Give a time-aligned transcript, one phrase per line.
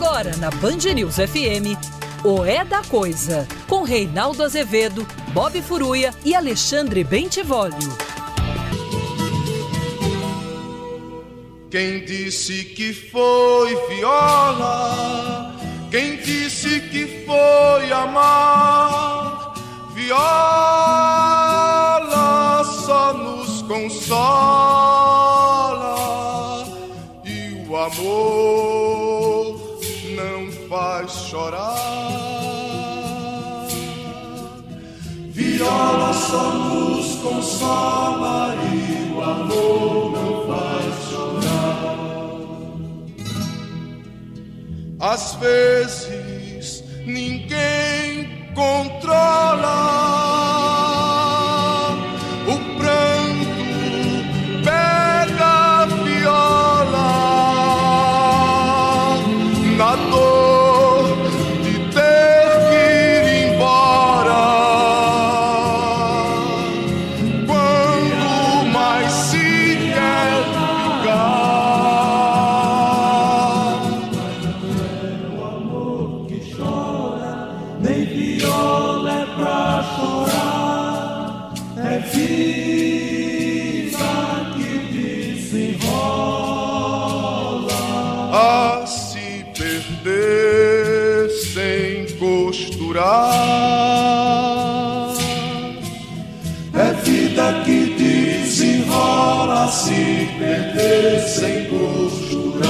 [0.00, 1.74] Agora na Band News FM,
[2.24, 7.98] o É da Coisa, com Reinaldo Azevedo, Bob Furuia e Alexandre Bentivolio.
[11.68, 15.56] Quem disse que foi viola?
[15.90, 19.52] Quem disse que foi amar?
[19.94, 20.22] Viola
[22.86, 24.14] só nos consola
[27.24, 28.67] e o amor
[31.28, 31.76] chorar.
[35.30, 41.96] Viola só nos consola e o amor não faz chorar.
[45.00, 50.37] Às vezes ninguém controla
[101.26, 102.68] sem costurar.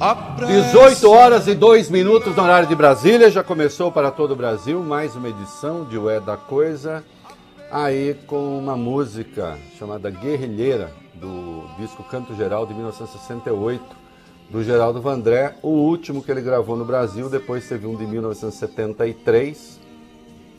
[0.00, 4.30] A pressa 18 horas e 2 minutos no horário de Brasília, já começou para todo
[4.30, 7.04] o Brasil mais uma edição de O É da Coisa,
[7.70, 13.84] aí com uma música chamada Guerrilheira, do disco Canto Geral de 1968,
[14.50, 19.80] do Geraldo Vandré, o último que ele gravou no Brasil, depois teve um de 1973,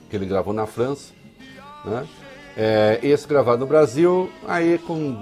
[0.09, 1.13] que ele gravou na França,
[1.85, 2.05] né?
[2.61, 5.15] É, esse gravado no Brasil, aí com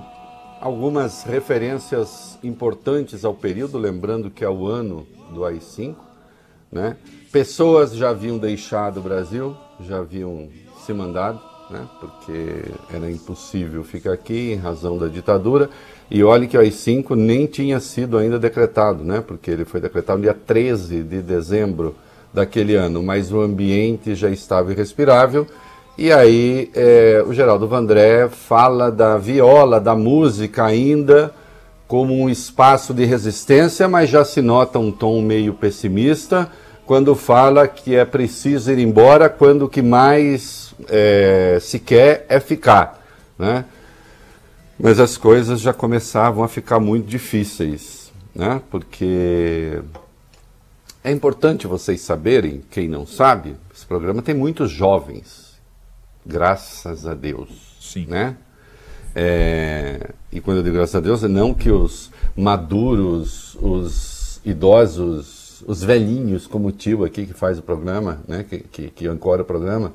[0.60, 5.94] algumas referências importantes ao período, lembrando que é o ano do AI-5,
[6.72, 6.98] né?
[7.32, 10.50] Pessoas já haviam deixado o Brasil, já haviam
[10.84, 11.40] se mandado,
[11.70, 11.88] né?
[12.00, 15.70] Porque era impossível ficar aqui em razão da ditadura.
[16.10, 19.22] E olhe que o AI-5 nem tinha sido ainda decretado, né?
[19.22, 21.96] Porque ele foi decretado no dia 13 de dezembro
[22.34, 25.46] daquele ano, mas o ambiente já estava irrespirável.
[25.98, 31.34] E aí é, o Geraldo Vandré fala da viola, da música ainda
[31.88, 36.52] como um espaço de resistência, mas já se nota um tom meio pessimista
[36.86, 42.40] quando fala que é preciso ir embora quando o que mais é, se quer é
[42.40, 43.04] ficar,
[43.40, 43.66] né?
[44.80, 48.62] Mas as coisas já começavam a ficar muito difíceis, né?
[48.70, 49.82] Porque
[51.04, 55.47] é importante vocês saberem, quem não sabe, esse programa tem muitos jovens,
[56.28, 57.50] graças a Deus,
[57.80, 58.06] Sim.
[58.08, 58.36] né?
[59.16, 65.64] É, e quando eu digo graças a Deus, é não que os maduros, os idosos,
[65.66, 69.42] os velhinhos, como o tio aqui que faz o programa, né, que, que, que ancora
[69.42, 69.94] o programa,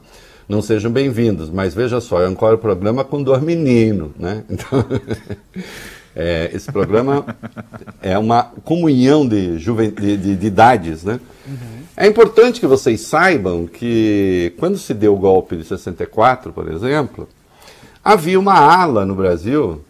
[0.48, 1.50] não sejam bem-vindos.
[1.50, 4.44] Mas veja só, eu ancoro o programa com dois meninos, né?
[4.50, 4.84] Então,
[6.14, 7.24] é, esse programa
[8.02, 11.20] é uma comunhão de, de, de, de idades, né?
[11.94, 17.28] É importante que vocês saibam que quando se deu o golpe de 64, por exemplo,
[18.02, 19.84] havia uma ala no Brasil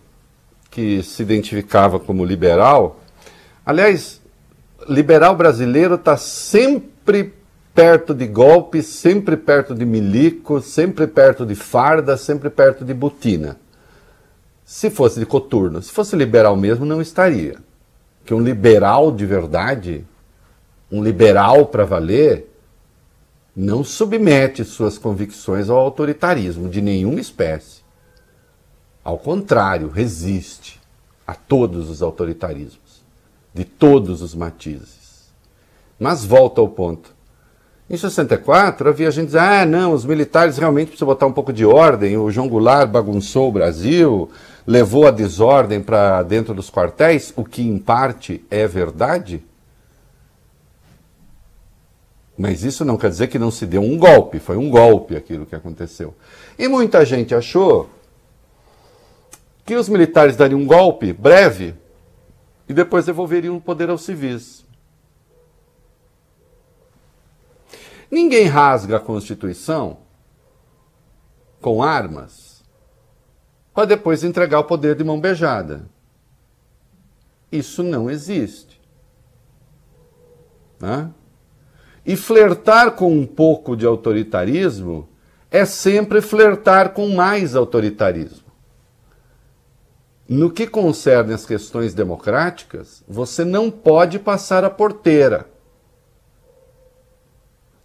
[0.69, 3.01] que se identificava como liberal.
[3.65, 4.21] Aliás,
[4.89, 7.33] liberal brasileiro está sempre
[7.73, 13.57] perto de golpe, sempre perto de milico, sempre perto de farda, sempre perto de botina.
[14.65, 17.57] Se fosse de coturno, se fosse liberal mesmo, não estaria.
[18.25, 20.05] Que um liberal de verdade,
[20.93, 22.51] um liberal para valer,
[23.57, 27.81] não submete suas convicções ao autoritarismo de nenhuma espécie.
[29.03, 30.79] Ao contrário, resiste
[31.27, 33.03] a todos os autoritarismos,
[33.55, 35.33] de todos os matizes.
[35.99, 37.15] Mas volta ao ponto.
[37.89, 41.65] Em 64, havia gente dizendo, ah, não, os militares realmente precisam botar um pouco de
[41.65, 44.31] ordem, o João Goulart bagunçou o Brasil,
[44.67, 49.43] levou a desordem para dentro dos quartéis, o que em parte é verdade.
[52.37, 55.47] Mas isso não quer dizer que não se deu um golpe, foi um golpe aquilo
[55.47, 56.15] que aconteceu.
[56.59, 57.91] E muita gente achou
[59.65, 61.75] que os militares dariam um golpe breve
[62.69, 64.65] e depois devolveriam o poder aos civis.
[68.11, 69.99] Ninguém rasga a Constituição
[71.61, 72.63] com armas
[73.73, 75.89] para depois entregar o poder de mão beijada.
[77.51, 78.81] Isso não existe.
[80.81, 81.11] Né?
[82.05, 85.09] E flertar com um pouco de autoritarismo
[85.51, 88.51] é sempre flertar com mais autoritarismo.
[90.29, 95.47] No que concerne as questões democráticas, você não pode passar a porteira.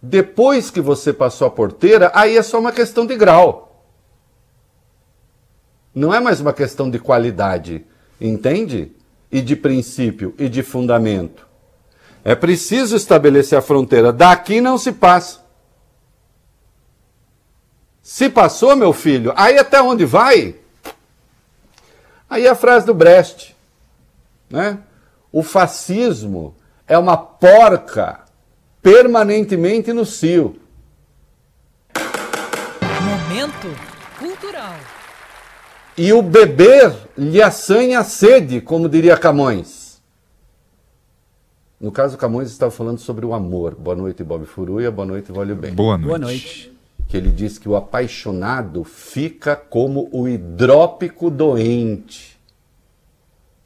[0.00, 3.84] Depois que você passou a porteira, aí é só uma questão de grau.
[5.94, 7.84] Não é mais uma questão de qualidade,
[8.20, 8.92] entende?
[9.30, 11.47] E de princípio e de fundamento.
[12.24, 14.12] É preciso estabelecer a fronteira.
[14.12, 15.40] Daqui não se passa.
[18.02, 20.56] Se passou, meu filho, aí até onde vai?
[22.28, 23.54] Aí a frase do Brecht,
[24.50, 24.78] né?
[25.30, 26.54] O fascismo
[26.86, 28.20] é uma porca
[28.82, 30.58] permanentemente no cio.
[33.02, 33.68] Momento
[34.18, 34.76] cultural.
[35.96, 39.77] E o beber lhe assanha a sede, como diria Camões.
[41.80, 43.76] No caso, Camões estava falando sobre o amor.
[43.76, 44.90] Boa noite, Bob Furuia.
[44.90, 45.72] Boa noite, Vale Bem.
[45.72, 46.08] Boa noite.
[46.08, 46.72] Boa noite.
[47.06, 52.36] Que ele diz que o apaixonado fica como o hidrópico doente.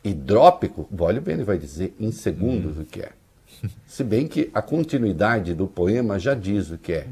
[0.05, 3.13] Hidrópico, Vale Bem ele vai dizer em segundos o que é.
[3.87, 7.07] Se bem que a continuidade do poema já diz o que é.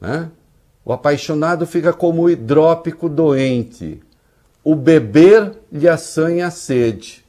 [0.00, 0.30] Né?
[0.84, 4.00] O apaixonado fica como o hidrópico doente.
[4.62, 7.24] O beber lhe assanha a sede.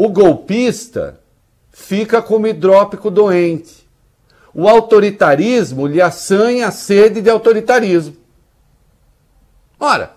[0.00, 1.18] O golpista
[1.72, 3.90] fica como hidrópico doente.
[4.54, 8.16] O autoritarismo lhe assanha a sede de autoritarismo.
[9.76, 10.14] Ora,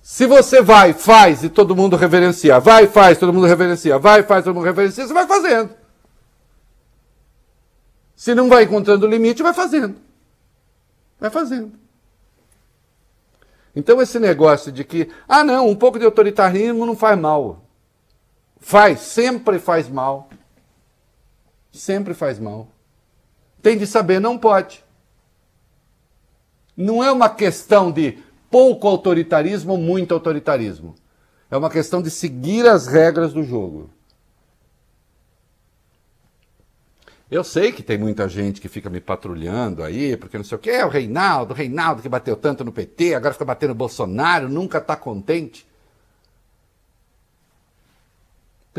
[0.00, 4.44] se você vai, faz e todo mundo reverencia, vai, faz, todo mundo reverencia, vai, faz,
[4.44, 5.70] todo mundo reverencia, você vai fazendo.
[8.14, 9.96] Se não vai encontrando limite, vai fazendo.
[11.18, 11.72] Vai fazendo.
[13.74, 17.64] Então esse negócio de que, ah não, um pouco de autoritarismo não faz mal.
[18.60, 20.28] Faz, sempre faz mal.
[21.72, 22.68] Sempre faz mal.
[23.62, 24.84] Tem de saber, não pode.
[26.76, 28.18] Não é uma questão de
[28.50, 30.94] pouco autoritarismo ou muito autoritarismo.
[31.50, 33.90] É uma questão de seguir as regras do jogo.
[37.30, 40.58] Eu sei que tem muita gente que fica me patrulhando aí, porque não sei o
[40.58, 43.74] que, é o Reinaldo, o Reinaldo que bateu tanto no PT, agora fica batendo no
[43.74, 45.67] Bolsonaro, nunca está contente.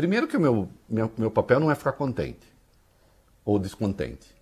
[0.00, 2.50] Primeiro que o meu, meu, meu papel não é ficar contente
[3.44, 4.34] ou descontente.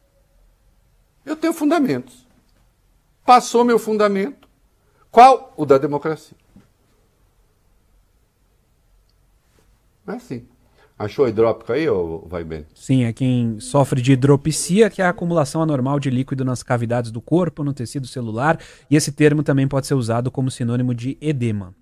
[1.27, 2.25] Eu tenho fundamentos.
[3.27, 4.49] Passou meu fundamento.
[5.11, 5.53] Qual?
[5.57, 6.37] O da democracia.
[10.07, 10.47] É assim.
[10.97, 12.65] Achou hidrópico aí, ou vai bem?
[12.73, 17.11] Sim, é quem sofre de hidropisia, que é a acumulação anormal de líquido nas cavidades
[17.11, 21.19] do corpo, no tecido celular, e esse termo também pode ser usado como sinônimo de
[21.21, 21.75] edema.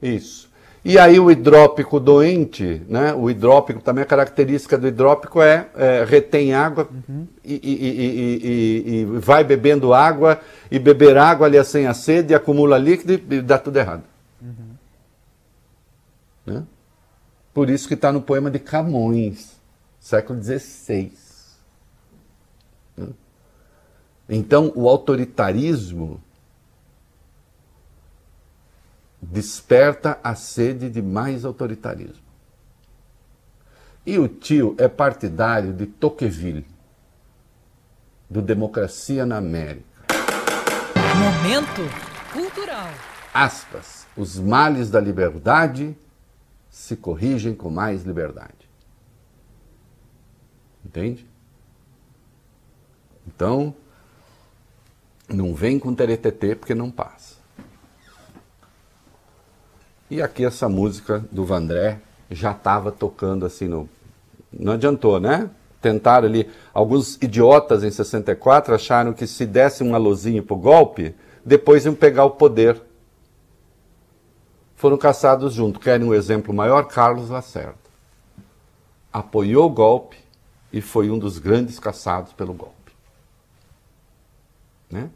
[0.00, 0.49] Isso.
[0.82, 3.12] E aí o hidrópico doente, né?
[3.12, 7.26] O hidrópico também a característica do hidrópico é, é retém água uhum.
[7.44, 10.40] e, e, e, e, vai bebendo água
[10.70, 14.04] e beber água ali sem a sede, acumula líquido e dá tudo errado.
[14.40, 14.76] Uhum.
[16.46, 16.62] Né?
[17.52, 19.60] Por isso que está no poema de Camões,
[19.98, 21.12] século XVI.
[22.96, 23.08] Né?
[24.30, 26.22] Então o autoritarismo
[29.20, 32.30] desperta a sede de mais autoritarismo.
[34.06, 36.66] E o tio é partidário de Tocqueville,
[38.28, 39.84] do Democracia na América.
[41.18, 41.82] Momento
[42.32, 42.88] cultural.
[43.34, 44.06] Aspas.
[44.16, 45.96] Os males da liberdade
[46.70, 48.68] se corrigem com mais liberdade.
[50.84, 51.26] Entende?
[53.26, 53.74] Então,
[55.28, 57.29] não vem com teretetê porque não passa.
[60.10, 63.88] E aqui essa música do Vandré já estava tocando assim no.
[64.52, 65.48] Não adiantou, né?
[65.80, 66.50] Tentaram ali.
[66.74, 71.14] Alguns idiotas em 64 acharam que se desse um alôzinho pro golpe,
[71.46, 72.82] depois iam pegar o poder.
[74.74, 75.78] Foram caçados junto.
[75.78, 76.88] Querem um exemplo maior?
[76.88, 77.78] Carlos Lacerda.
[79.12, 80.16] Apoiou o golpe
[80.72, 82.74] e foi um dos grandes caçados pelo golpe.
[84.90, 85.08] Né?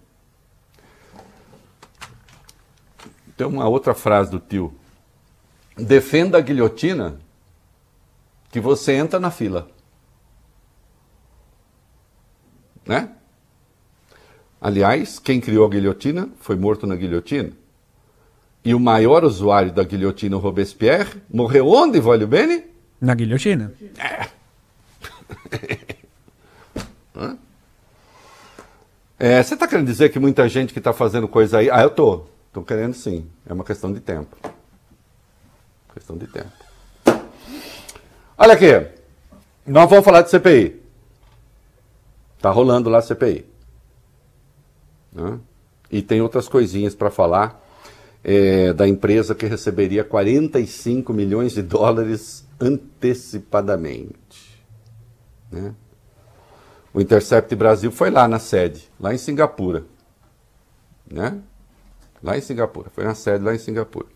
[3.37, 4.73] Tem uma outra frase do tio
[5.77, 7.19] defenda a guilhotina
[8.51, 9.69] que você entra na fila.
[12.87, 13.11] Né?
[14.61, 17.51] Aliás, quem criou a guilhotina foi morto na guilhotina.
[18.65, 22.65] E o maior usuário da guilhotina, o Robespierre, morreu onde, Vale Bene?
[23.01, 23.75] Na guilhotina.
[23.99, 24.29] É.
[29.19, 31.69] é você está querendo dizer que muita gente que está fazendo coisa aí.
[31.71, 32.25] Ah, eu tô.
[32.47, 33.27] Estou querendo sim.
[33.45, 34.35] É uma questão de tempo.
[35.95, 36.51] Questão de tempo.
[38.37, 38.95] Olha aqui.
[39.67, 40.83] Nós vamos falar de CPI.
[42.41, 43.47] Tá rolando lá a CPI.
[45.13, 45.39] Né?
[45.91, 47.63] E tem outras coisinhas para falar
[48.23, 54.65] é, da empresa que receberia 45 milhões de dólares antecipadamente.
[55.51, 55.75] Né?
[56.93, 59.85] O Intercept Brasil foi lá na sede, lá em Singapura.
[61.11, 61.41] Né?
[62.23, 64.14] Lá em Singapura, foi na sede lá em Singapura.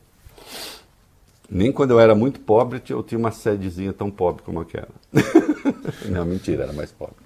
[1.50, 4.88] Nem quando eu era muito pobre eu tinha uma sedezinha tão pobre como aquela.
[6.11, 7.17] Não, mentira, era mais pobre.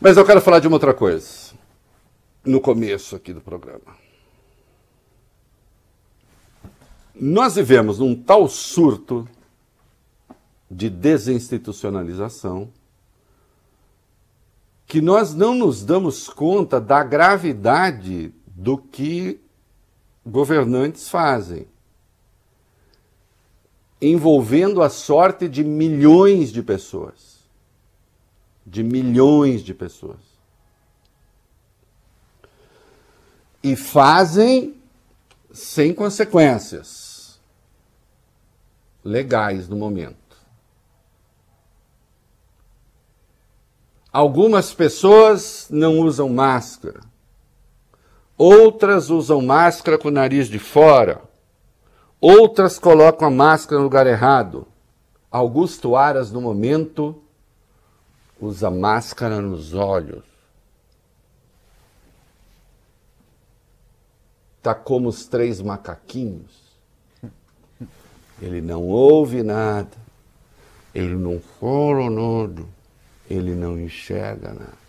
[0.00, 1.52] Mas eu quero falar de uma outra coisa.
[2.44, 3.96] No começo aqui do programa.
[7.14, 9.28] Nós vivemos num tal surto
[10.70, 12.70] de desinstitucionalização
[14.86, 19.38] que nós não nos damos conta da gravidade do que
[20.24, 21.66] governantes fazem,
[24.00, 27.38] envolvendo a sorte de milhões de pessoas.
[28.64, 30.20] De milhões de pessoas.
[33.62, 34.76] E fazem
[35.52, 37.40] sem consequências
[39.04, 40.16] legais no momento.
[44.12, 47.00] Algumas pessoas não usam máscara.
[48.36, 51.27] Outras usam máscara com o nariz de fora.
[52.20, 54.66] Outras colocam a máscara no lugar errado.
[55.30, 57.22] Augusto Aras, no momento,
[58.40, 60.24] usa máscara nos olhos.
[64.56, 66.68] Está como os três macaquinhos.
[68.42, 69.96] Ele não ouve nada.
[70.94, 72.64] Ele não fala nada.
[73.30, 74.87] Ele não enxerga nada.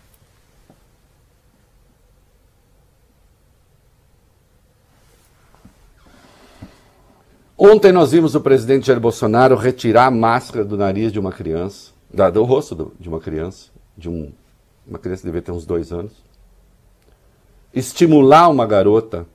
[7.62, 11.90] Ontem nós vimos o presidente Jair Bolsonaro retirar a máscara do nariz de uma criança,
[12.10, 14.32] da, do rosto do, de uma criança, de um,
[14.86, 16.24] uma criança que devia ter uns dois anos,
[17.74, 19.26] estimular uma garota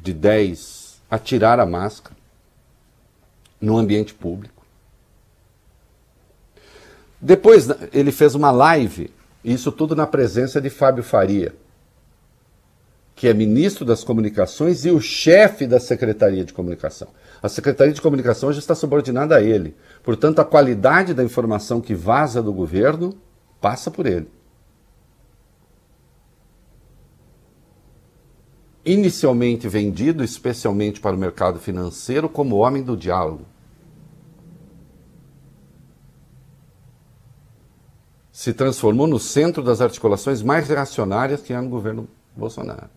[0.00, 2.16] de 10 a tirar a máscara
[3.60, 4.64] no ambiente público.
[7.20, 9.12] Depois ele fez uma live,
[9.44, 11.54] isso tudo na presença de Fábio Faria
[13.16, 17.08] que é ministro das Comunicações e o chefe da Secretaria de Comunicação.
[17.42, 19.74] A Secretaria de Comunicação já está subordinada a ele.
[20.02, 23.16] Portanto, a qualidade da informação que vaza do governo
[23.58, 24.28] passa por ele.
[28.84, 33.46] Inicialmente vendido especialmente para o mercado financeiro como homem do diálogo.
[38.30, 42.06] Se transformou no centro das articulações mais reacionárias que há no governo
[42.36, 42.90] Bolsonaro.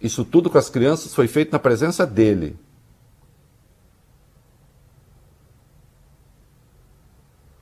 [0.00, 2.58] Isso tudo com as crianças foi feito na presença dele.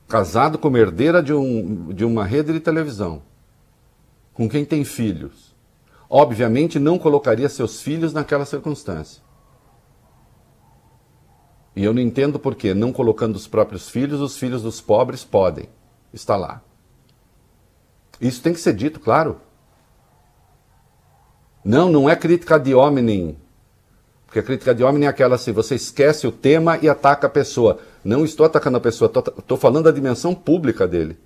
[0.08, 3.22] Casado como herdeira de, um, de uma rede de televisão.
[4.34, 5.54] Com quem tem filhos.
[6.08, 9.22] Obviamente não colocaria seus filhos naquela circunstância.
[11.74, 15.24] E eu não entendo por que, não colocando os próprios filhos, os filhos dos pobres
[15.24, 15.68] podem
[16.12, 16.60] estar lá.
[18.20, 19.40] Isso tem que ser dito, claro.
[21.64, 23.36] Não, não é crítica de homem.
[24.26, 27.30] Porque a crítica de homem é aquela assim, você esquece o tema e ataca a
[27.30, 27.78] pessoa.
[28.04, 31.18] Não estou atacando a pessoa, estou falando da dimensão pública dele.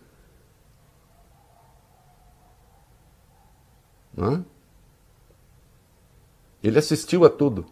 [4.15, 4.45] Não?
[6.63, 7.67] Ele assistiu a tudo.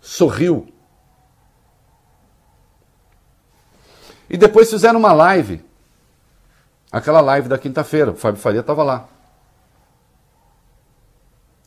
[0.00, 0.72] Sorriu.
[4.28, 5.64] E depois fizeram uma live.
[6.92, 8.12] Aquela live da quinta-feira.
[8.12, 9.08] O Fábio Faria estava lá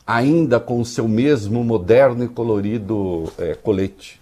[0.05, 4.22] ainda com o seu mesmo moderno e colorido é, colete.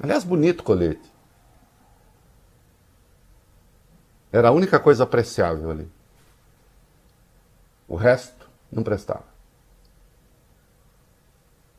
[0.00, 1.08] Aliás, bonito colete.
[4.32, 5.88] Era a única coisa apreciável ali.
[7.86, 9.24] O resto não prestava.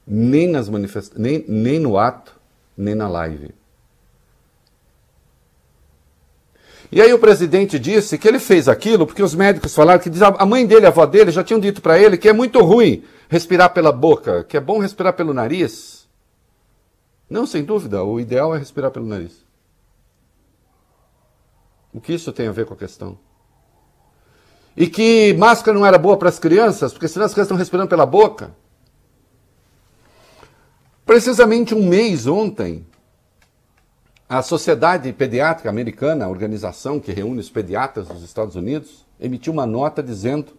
[0.05, 1.13] Nem nas manifest...
[1.15, 2.35] nem, nem no ato,
[2.75, 3.53] nem na live.
[6.91, 10.45] E aí o presidente disse que ele fez aquilo porque os médicos falaram que a
[10.45, 13.73] mãe dele, a avó dele, já tinham dito para ele que é muito ruim respirar
[13.73, 16.07] pela boca, que é bom respirar pelo nariz.
[17.29, 19.45] Não, sem dúvida, o ideal é respirar pelo nariz.
[21.93, 23.17] O que isso tem a ver com a questão?
[24.75, 27.89] E que máscara não era boa para as crianças, porque senão as crianças estão respirando
[27.89, 28.55] pela boca.
[31.05, 32.85] Precisamente um mês ontem,
[34.29, 39.65] a Sociedade Pediátrica Americana, a organização que reúne os pediatras dos Estados Unidos, emitiu uma
[39.65, 40.53] nota dizendo,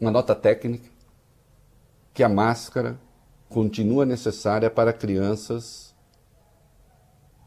[0.00, 0.88] uma nota técnica,
[2.14, 2.96] que a máscara
[3.48, 5.92] continua necessária para crianças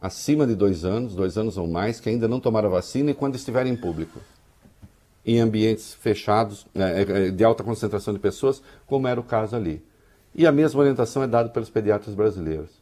[0.01, 3.35] acima de dois anos, dois anos ou mais, que ainda não tomaram vacina e quando
[3.35, 4.19] estiverem em público.
[5.25, 9.81] Em ambientes fechados, é, é, de alta concentração de pessoas, como era o caso ali.
[10.35, 12.80] E a mesma orientação é dada pelos pediatras brasileiros.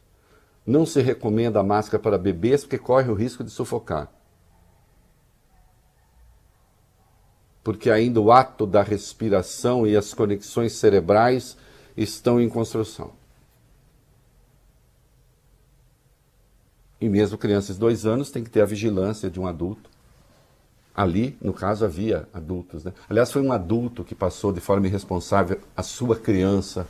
[0.66, 4.08] Não se recomenda a máscara para bebês porque corre o risco de sufocar.
[7.62, 11.56] Porque ainda o ato da respiração e as conexões cerebrais
[11.96, 13.12] estão em construção.
[17.00, 19.88] E mesmo crianças de dois anos têm que ter a vigilância de um adulto.
[20.94, 22.84] Ali, no caso, havia adultos.
[22.84, 22.92] Né?
[23.08, 26.86] Aliás, foi um adulto que passou de forma irresponsável a sua criança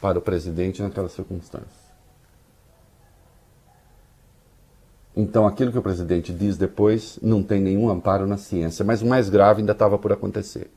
[0.00, 1.83] para o presidente naquela circunstância.
[5.16, 9.06] Então, aquilo que o presidente diz depois não tem nenhum amparo na ciência, mas o
[9.06, 10.68] mais grave ainda estava por acontecer.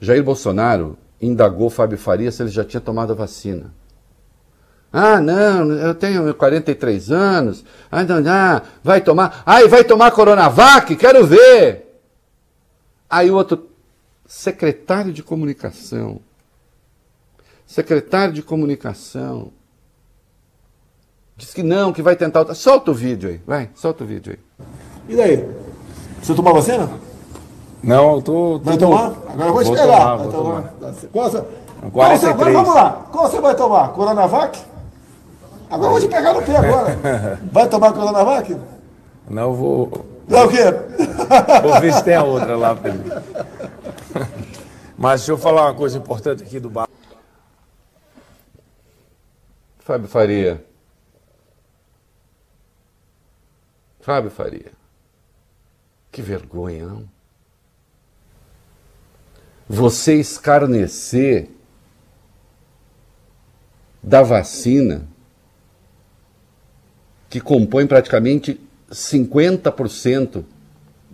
[0.00, 3.72] Jair Bolsonaro indagou Fábio Faria se ele já tinha tomado a vacina.
[4.92, 7.64] Ah, não, eu tenho 43 anos.
[7.90, 9.42] Ah, não, ah, vai tomar.
[9.44, 10.94] Ai, vai tomar Coronavac?
[10.94, 12.00] Quero ver.
[13.10, 13.68] Aí o outro,
[14.24, 16.20] secretário de comunicação.
[17.66, 19.52] Secretário de comunicação.
[21.36, 22.54] Diz que não, que vai tentar.
[22.54, 24.66] Solta o vídeo aí, vai, solta o vídeo aí.
[25.08, 25.48] E daí?
[26.22, 26.88] Você tomou vacina?
[27.82, 28.58] Não, eu tô.
[28.58, 29.12] tô Vai tomar?
[29.28, 29.98] Agora eu vou te Vou pegar.
[29.98, 30.74] tomar, vai vou tomar.
[31.12, 31.44] Qual você...
[31.90, 31.92] 43.
[31.92, 32.26] Qual você...
[32.26, 33.06] Agora vamos lá.
[33.12, 33.88] Qual você vai tomar?
[33.88, 34.58] Coronavac?
[35.70, 37.40] Agora eu vou te pegar no pé agora.
[37.50, 38.56] Vai tomar Coronavac?
[39.28, 40.06] Não, eu vou.
[40.28, 40.62] Não, o quê?
[41.62, 43.10] Vou ver se tem a outra lá pra mim.
[44.96, 46.88] Mas deixa eu falar uma coisa importante aqui do bar.
[49.84, 50.64] Fábio Faria.
[54.00, 54.72] Fábio Faria.
[56.10, 57.08] Que vergonha, não?
[59.68, 61.50] Você escarnecer
[64.02, 65.06] da vacina
[67.28, 68.58] que compõe praticamente
[68.90, 70.46] 50%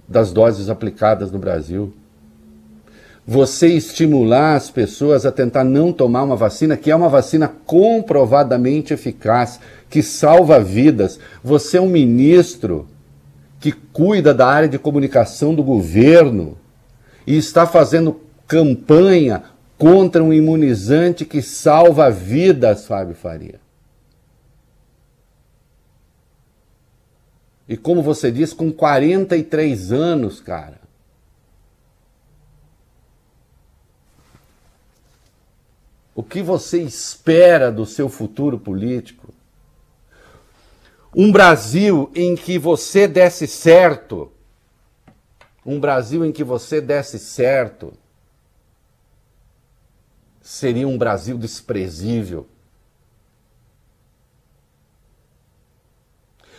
[0.06, 1.92] das doses aplicadas no Brasil.
[3.30, 8.92] Você estimular as pessoas a tentar não tomar uma vacina que é uma vacina comprovadamente
[8.92, 11.16] eficaz, que salva vidas.
[11.40, 12.88] Você é um ministro
[13.60, 16.58] que cuida da área de comunicação do governo
[17.24, 19.44] e está fazendo campanha
[19.78, 23.60] contra um imunizante que salva vidas, Fábio Faria.
[27.68, 30.79] E como você diz, com 43 anos, cara.
[36.20, 39.32] O que você espera do seu futuro político?
[41.16, 44.30] Um Brasil em que você desse certo.
[45.64, 47.94] Um Brasil em que você desse certo.
[50.42, 52.46] Seria um Brasil desprezível.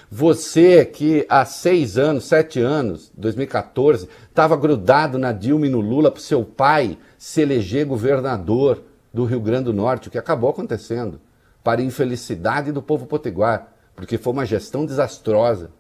[0.10, 6.10] Você que há seis anos, sete anos, 2014, estava grudado na Dilma e no Lula
[6.10, 11.19] para seu pai se eleger governador do Rio Grande do Norte, o que acabou acontecendo,
[11.63, 15.71] para infelicidade do povo potiguar, porque foi uma gestão desastrosa.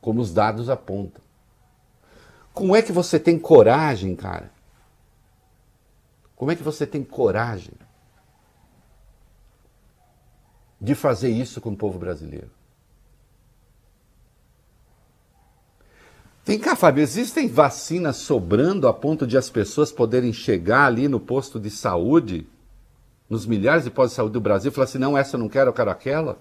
[0.00, 1.22] Como os dados apontam.
[2.54, 4.50] Como é que você tem coragem, cara?
[6.34, 7.74] Como é que você tem coragem
[10.80, 12.57] de fazer isso com o povo brasileiro?
[16.48, 21.20] Vem cá, Fábio, existem vacinas sobrando a ponto de as pessoas poderem chegar ali no
[21.20, 22.48] posto de saúde,
[23.28, 25.46] nos milhares de postos de saúde do Brasil, e falar assim: não, essa eu não
[25.46, 26.38] quero, eu quero aquela?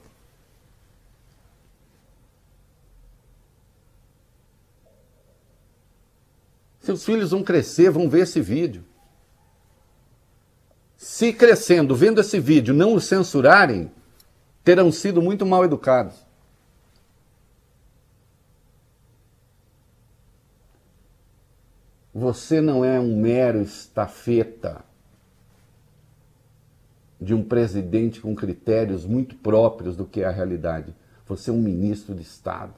[6.80, 8.86] Seus filhos vão crescer, vão ver esse vídeo.
[10.96, 13.91] Se crescendo, vendo esse vídeo, não o censurarem,
[14.63, 16.27] terão sido muito mal educados.
[22.18, 24.84] Você não é um mero estafeta
[27.22, 30.96] de um presidente com critérios muito próprios do que é a realidade.
[31.28, 32.74] Você é um ministro de Estado.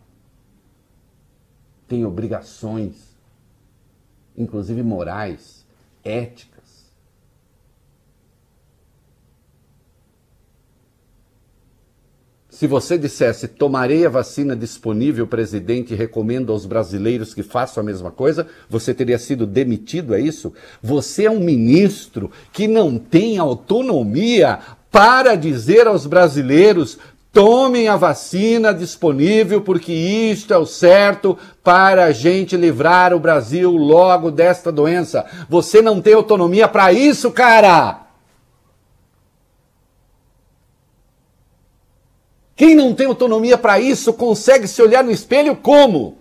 [1.87, 3.15] Tem obrigações,
[4.35, 5.65] inclusive morais,
[6.03, 6.58] éticas.
[12.59, 18.11] Se você dissesse, tomarei a vacina disponível, presidente, recomendo aos brasileiros que façam a mesma
[18.11, 20.51] coisa, você teria sido demitido, é isso?
[20.83, 24.59] Você é um ministro que não tem autonomia
[24.91, 26.97] para dizer aos brasileiros
[27.31, 33.71] Tomem a vacina disponível, porque isto é o certo para a gente livrar o Brasil
[33.71, 35.23] logo desta doença.
[35.47, 38.08] Você não tem autonomia para isso, cara!
[42.59, 46.17] Quem não tem autonomia para isso consegue se olhar no espelho como?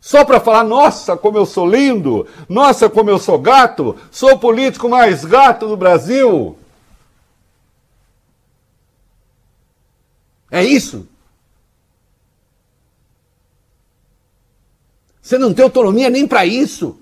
[0.00, 4.38] Só para falar, nossa, como eu sou lindo, nossa, como eu sou gato, sou o
[4.38, 6.56] político mais gato do Brasil.
[10.50, 11.06] É isso?
[15.20, 16.98] Você não tem autonomia nem para isso.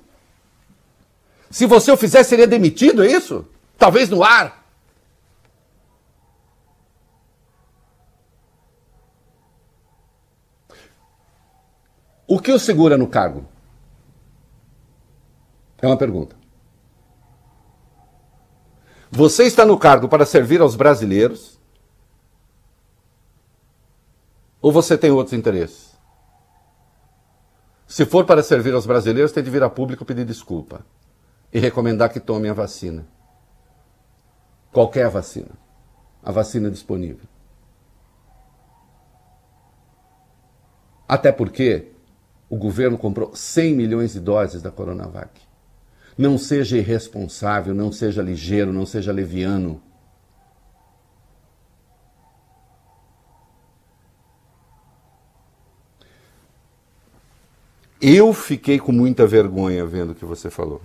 [1.48, 3.46] Se você o fizer, seria demitido, é isso?
[3.78, 4.59] Talvez no ar.
[12.32, 13.44] O que o segura no cargo?
[15.82, 16.36] É uma pergunta.
[19.10, 21.58] Você está no cargo para servir aos brasileiros
[24.62, 25.98] ou você tem outros interesses?
[27.88, 30.86] Se for para servir aos brasileiros, tem de vir a público pedir desculpa
[31.52, 33.08] e recomendar que tomem a vacina.
[34.70, 35.50] Qualquer vacina.
[36.22, 37.28] A vacina disponível.
[41.08, 41.90] Até porque
[42.50, 45.40] o governo comprou 100 milhões de doses da Coronavac.
[46.18, 49.80] Não seja irresponsável, não seja ligeiro, não seja leviano.
[58.00, 60.82] Eu fiquei com muita vergonha vendo o que você falou.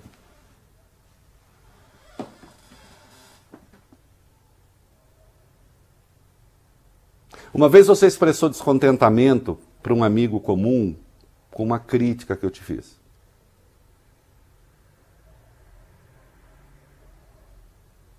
[7.52, 10.96] Uma vez você expressou descontentamento para um amigo comum
[11.56, 13.00] com uma crítica que eu te fiz.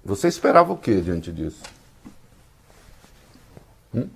[0.02, 1.62] Você esperava o que diante disso?
[3.94, 4.08] Hum?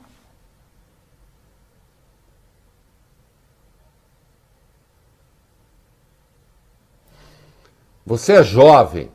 [8.06, 9.12] Você é jovem,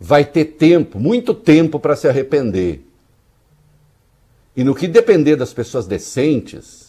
[0.00, 2.90] vai ter tempo, muito tempo para se arrepender.
[4.56, 6.81] E no que depender das pessoas decentes,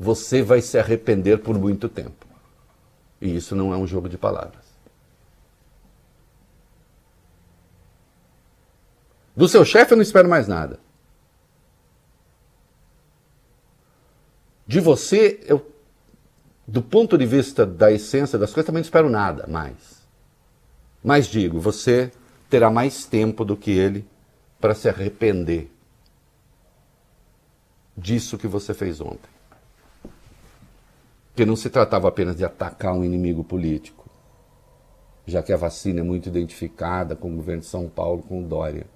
[0.00, 2.26] você vai se arrepender por muito tempo.
[3.20, 4.64] E isso não é um jogo de palavras.
[9.36, 10.80] Do seu chefe eu não espero mais nada.
[14.66, 15.70] De você eu
[16.66, 20.06] do ponto de vista da essência das coisas, também não espero nada mais.
[21.02, 22.12] Mas digo, você
[22.48, 24.06] terá mais tempo do que ele
[24.60, 25.70] para se arrepender
[27.96, 29.39] disso que você fez ontem.
[31.40, 34.10] Que não se tratava apenas de atacar um inimigo político,
[35.24, 38.46] já que a vacina é muito identificada com o governo de São Paulo, com o
[38.46, 38.86] Dória,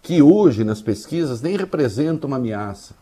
[0.00, 2.94] que hoje nas pesquisas nem representa uma ameaça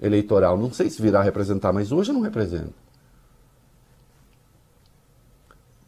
[0.00, 0.56] eleitoral.
[0.56, 2.74] Não sei se virá representar, mas hoje não representa.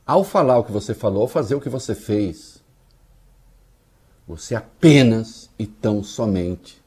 [0.04, 2.60] Ao falar o que você falou, ao fazer o que você fez,
[4.26, 6.82] você apenas e tão somente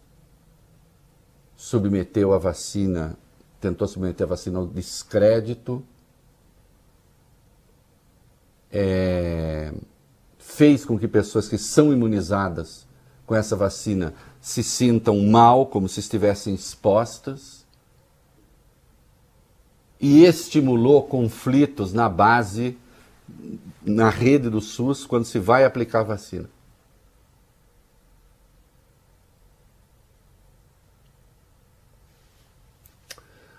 [1.56, 3.18] submeteu a vacina,
[3.66, 5.84] tentou submeter a vacina ao descrédito,
[8.72, 9.74] é,
[10.38, 12.86] fez com que pessoas que são imunizadas
[13.26, 17.66] com essa vacina se sintam mal, como se estivessem expostas,
[20.00, 22.78] e estimulou conflitos na base
[23.84, 26.48] na rede do SUS quando se vai aplicar a vacina.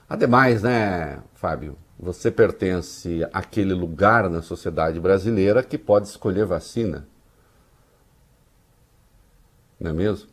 [0.09, 7.09] Ademais, né, Fábio, você pertence àquele lugar na sociedade brasileira que pode escolher vacina.
[9.81, 10.29] Não é mesmo?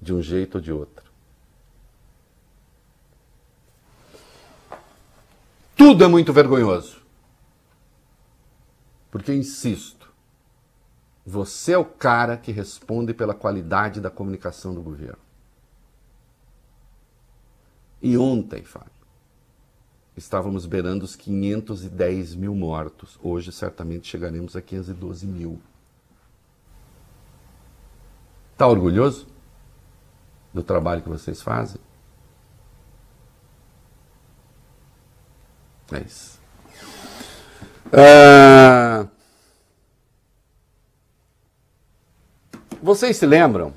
[0.00, 1.04] De um jeito ou de outro.
[5.76, 7.02] Tudo é muito vergonhoso.
[9.10, 10.12] Porque, insisto,
[11.26, 15.22] você é o cara que responde pela qualidade da comunicação do governo.
[18.02, 18.92] E ontem, Fábio,
[20.16, 23.18] estávamos beirando os 510 mil mortos.
[23.22, 25.60] Hoje, certamente, chegaremos a 512 mil.
[28.52, 29.26] Está orgulhoso
[30.52, 31.80] do trabalho que vocês fazem?
[35.92, 36.40] É isso.
[37.92, 39.06] Ah,
[42.80, 43.72] vocês se lembram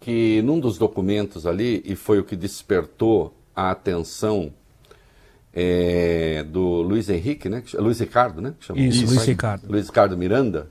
[0.00, 4.52] que num dos documentos ali, e foi o que despertou a atenção
[5.52, 7.62] é, do Luiz Henrique, né?
[7.74, 8.54] Luiz Ricardo, né?
[8.74, 9.70] Isso, Luiz Ricardo.
[9.70, 10.68] Luiz Ricardo Miranda.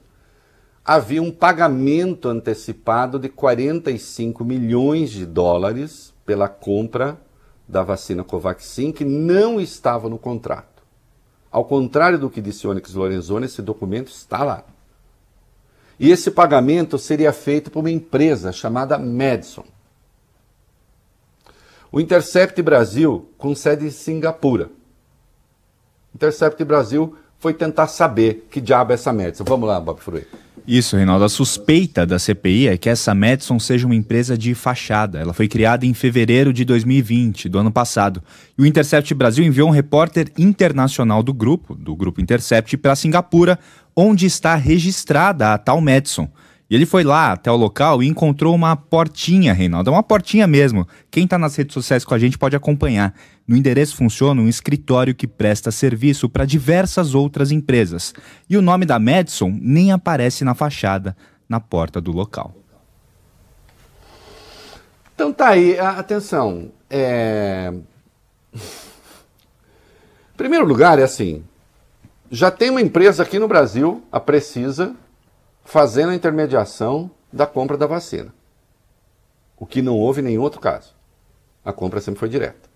[0.83, 7.19] havia um pagamento antecipado de 45 milhões de dólares pela compra
[7.67, 10.83] da vacina Covaxin, que não estava no contrato.
[11.51, 14.63] Ao contrário do que disse Onyx Lorenzoni, esse documento está lá.
[15.99, 19.65] E esse pagamento seria feito por uma empresa chamada Madison.
[21.91, 24.69] O Intercept Brasil, com sede em Singapura.
[26.15, 29.43] Intercept Brasil foi tentar saber que diabo é essa Madison.
[29.43, 30.25] Vamos lá, Bob Fruit.
[30.65, 31.25] Isso, Reinaldo.
[31.25, 35.19] A suspeita da CPI é que essa Madison seja uma empresa de fachada.
[35.19, 38.23] Ela foi criada em fevereiro de 2020, do ano passado.
[38.57, 43.59] E o Intercept Brasil enviou um repórter internacional do grupo, do grupo Intercept, para Singapura,
[43.93, 46.29] onde está registrada a tal Madison.
[46.71, 49.89] E ele foi lá até o local e encontrou uma portinha, Reinaldo.
[49.89, 50.87] É uma portinha mesmo.
[51.11, 53.13] Quem está nas redes sociais com a gente pode acompanhar.
[53.45, 58.13] No endereço funciona um escritório que presta serviço para diversas outras empresas.
[58.49, 61.13] E o nome da Madison nem aparece na fachada,
[61.49, 62.55] na porta do local.
[65.13, 66.71] Então tá aí, atenção.
[66.89, 67.73] É...
[70.37, 71.43] Primeiro lugar, é assim:
[72.31, 74.95] já tem uma empresa aqui no Brasil, a Precisa,
[75.63, 78.33] fazendo a intermediação da compra da vacina.
[79.57, 80.93] O que não houve em nenhum outro caso.
[81.63, 82.69] A compra sempre foi direta.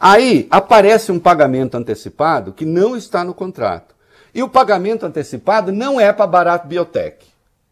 [0.00, 3.94] Aí aparece um pagamento antecipado que não está no contrato.
[4.34, 7.26] E o pagamento antecipado não é para Barato Biotech.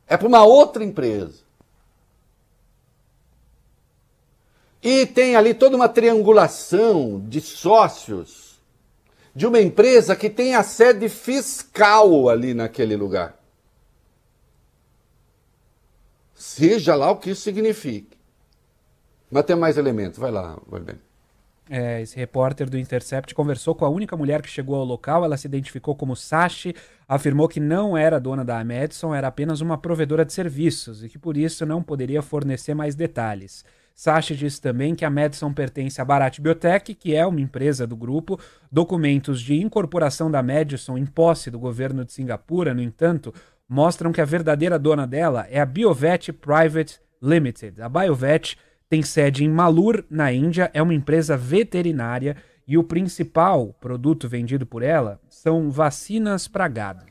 [0.07, 1.40] É para uma outra empresa.
[4.83, 8.39] E tem ali toda uma triangulação de sócios
[9.35, 13.38] de uma empresa que tem a sede fiscal ali naquele lugar.
[16.35, 18.16] Seja lá o que isso signifique.
[19.31, 20.19] Mas tem mais elementos.
[20.19, 20.97] Vai lá, vai bem.
[21.73, 25.25] É, esse repórter do Intercept conversou com a única mulher que chegou ao local.
[25.25, 26.75] Ela se identificou como Sashi,
[27.07, 31.19] afirmou que não era dona da Madison, era apenas uma provedora de serviços e que
[31.19, 33.64] por isso não poderia fornecer mais detalhes.
[34.01, 37.95] Sachi disse também que a Madison pertence à Bharat Biotech, que é uma empresa do
[37.95, 38.41] grupo.
[38.73, 43.31] Documentos de incorporação da Madison em posse do governo de Singapura, no entanto,
[43.69, 47.83] mostram que a verdadeira dona dela é a Biovet Private Limited.
[47.83, 48.57] A Biovet
[48.89, 52.37] tem sede em Malur, na Índia, é uma empresa veterinária
[52.67, 57.10] e o principal produto vendido por ela são vacinas para gado.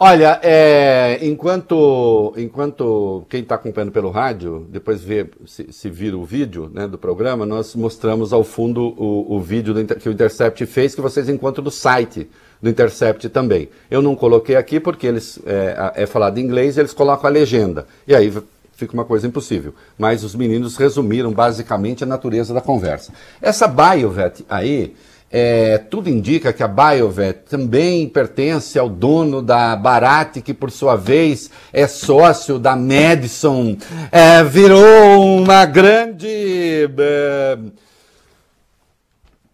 [0.00, 6.24] Olha, é, enquanto, enquanto quem está acompanhando pelo rádio, depois vê, se, se vira o
[6.24, 10.64] vídeo né, do programa, nós mostramos ao fundo o, o vídeo do, que o Intercept
[10.66, 12.30] fez, que vocês encontram no site
[12.62, 13.68] do Intercept também.
[13.90, 17.32] Eu não coloquei aqui porque eles é, é falado em inglês e eles colocam a
[17.32, 17.84] legenda.
[18.06, 18.32] E aí
[18.74, 19.74] fica uma coisa impossível.
[19.98, 23.12] Mas os meninos resumiram basicamente a natureza da conversa.
[23.42, 24.94] Essa Biovet aí
[25.30, 30.96] é, tudo indica que a Biovet também pertence ao dono da Barat, que por sua
[30.96, 33.76] vez é sócio da Madison.
[34.10, 37.58] É, virou uma grande é,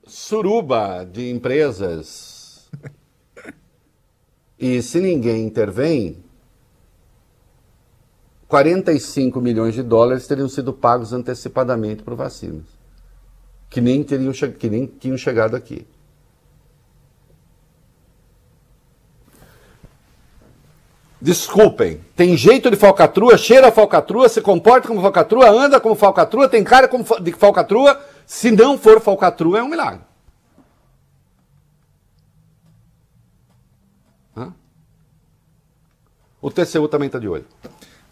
[0.06, 2.70] suruba de empresas.
[4.56, 6.22] E se ninguém intervém,
[8.46, 12.73] 45 milhões de dólares teriam sido pagos antecipadamente por vacinas
[13.74, 15.84] que nem, teriam, que nem tinham chegado aqui.
[21.20, 26.48] Desculpem, tem jeito de falcatrua, cheira a falcatrua, se comporta como falcatrua, anda como falcatrua,
[26.48, 28.00] tem cara como de falcatrua.
[28.24, 30.02] Se não for falcatrua, é um milagre.
[34.36, 34.54] Hã?
[36.40, 37.46] O TCU também está de olho.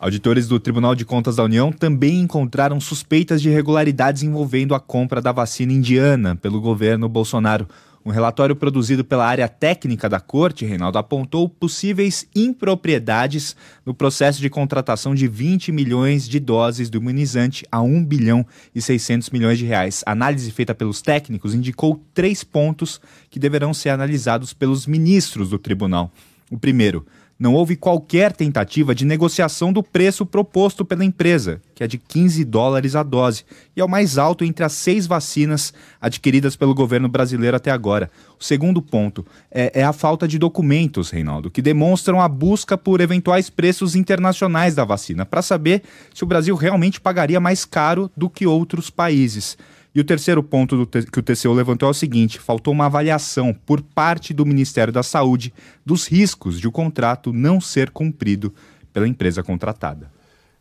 [0.03, 5.23] Auditores do Tribunal de Contas da União também encontraram suspeitas de irregularidades envolvendo a compra
[5.23, 7.69] da vacina indiana pelo governo Bolsonaro.
[8.05, 13.55] Um relatório produzido pela área técnica da corte, Reinaldo, apontou possíveis impropriedades
[13.87, 18.83] no processo de contratação de 20 milhões de doses do imunizante a 1 bilhão e
[18.83, 20.03] 600 milhões de reais.
[20.05, 25.61] A análise feita pelos técnicos indicou três pontos que deverão ser analisados pelos ministros do
[25.61, 26.11] tribunal.
[26.51, 27.07] O primeiro,
[27.43, 32.45] não houve qualquer tentativa de negociação do preço proposto pela empresa, que é de 15
[32.45, 37.09] dólares a dose, e é o mais alto entre as seis vacinas adquiridas pelo governo
[37.09, 38.09] brasileiro até agora.
[38.39, 43.01] O segundo ponto é, é a falta de documentos, Reinaldo, que demonstram a busca por
[43.01, 45.83] eventuais preços internacionais da vacina, para saber
[46.15, 49.59] se o Brasil realmente pagaria mais caro do que outros países.
[49.95, 53.83] E o terceiro ponto que o TCU levantou é o seguinte: faltou uma avaliação por
[53.83, 55.53] parte do Ministério da Saúde
[55.85, 58.55] dos riscos de o contrato não ser cumprido
[58.93, 60.11] pela empresa contratada.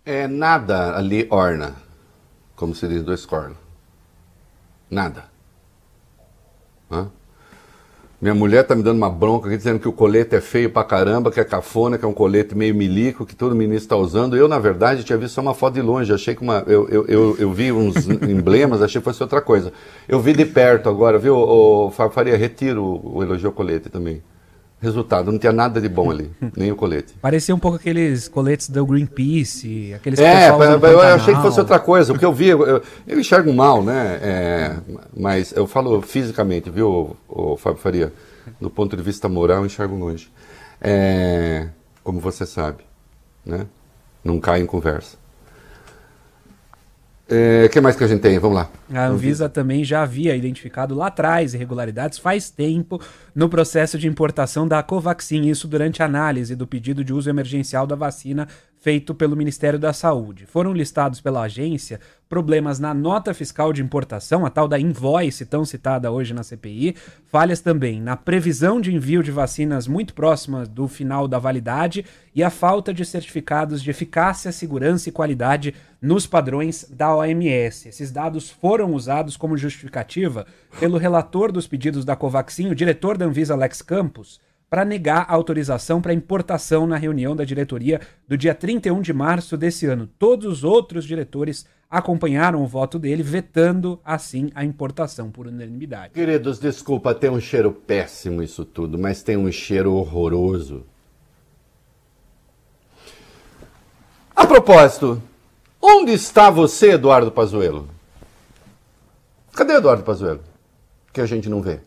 [0.03, 1.75] É nada ali orna,
[2.55, 3.55] como se diz do escorno.
[4.89, 5.25] Nada.
[6.91, 7.09] Hã?
[8.21, 10.83] Minha mulher tá me dando uma bronca aqui, dizendo que o colete é feio pra
[10.83, 14.37] caramba, que é cafona, que é um colete meio milico, que todo ministro está usando.
[14.37, 16.63] Eu, na verdade, tinha visto só uma foto de longe, achei que uma.
[16.67, 19.73] Eu, eu, eu, eu vi uns emblemas, achei que fosse outra coisa.
[20.07, 22.37] Eu vi de perto agora, viu, o, Faria?
[22.37, 24.21] Retiro o, o elogio ao colete também.
[24.81, 27.13] Resultado, não tinha nada de bom ali, nem o colete.
[27.21, 31.77] Parecia um pouco aqueles coletes do Greenpeace, aqueles É, eu, eu achei que fosse outra
[31.77, 32.11] coisa.
[32.11, 34.19] O que eu vi, eu, eu enxergo mal, né?
[34.23, 34.75] É,
[35.15, 38.11] mas eu falo fisicamente, viu, o, Fábio Faria?
[38.59, 40.31] Do ponto de vista moral, eu enxergo longe.
[40.81, 41.67] É,
[42.03, 42.83] como você sabe,
[43.45, 43.67] né?
[44.23, 45.20] Não cai em conversa.
[47.31, 48.37] O é, que mais que a gente tem?
[48.37, 48.69] Vamos lá.
[48.93, 52.99] A Anvisa também já havia identificado lá atrás irregularidades faz tempo
[53.33, 57.87] no processo de importação da Covaxin, isso durante a análise do pedido de uso emergencial
[57.87, 58.49] da vacina
[58.81, 60.47] feito pelo Ministério da Saúde.
[60.47, 65.63] Foram listados pela agência problemas na nota fiscal de importação, a tal da invoice tão
[65.63, 70.87] citada hoje na CPI, falhas também na previsão de envio de vacinas muito próximas do
[70.87, 76.89] final da validade e a falta de certificados de eficácia, segurança e qualidade nos padrões
[76.89, 77.87] da OMS.
[77.87, 80.47] Esses dados foram usados como justificativa
[80.79, 84.39] pelo relator dos pedidos da Covaxin, o diretor da Anvisa Alex Campos,
[84.71, 89.57] para negar a autorização para importação na reunião da diretoria do dia 31 de março
[89.57, 90.07] desse ano.
[90.17, 96.13] Todos os outros diretores acompanharam o voto dele, vetando assim a importação por unanimidade.
[96.13, 100.85] Queridos, desculpa, tem um cheiro péssimo isso tudo, mas tem um cheiro horroroso.
[104.33, 105.21] A propósito,
[105.81, 107.89] onde está você, Eduardo Pazuello?
[109.51, 110.39] Cadê Eduardo Pazuello?
[111.11, 111.81] Que a gente não vê,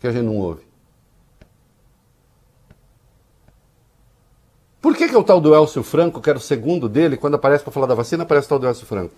[0.00, 0.71] que a gente não ouve.
[4.82, 7.36] Por que, que é o tal do Elcio Franco, que era o segundo dele, quando
[7.36, 9.14] aparece para falar da vacina, aparece o tal do Elcio Franco?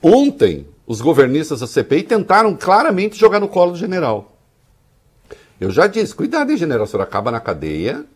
[0.00, 4.36] Ontem, os governistas da CPI tentaram claramente jogar no colo do general.
[5.60, 8.06] Eu já disse, cuidado, hein, general, acaba na cadeia,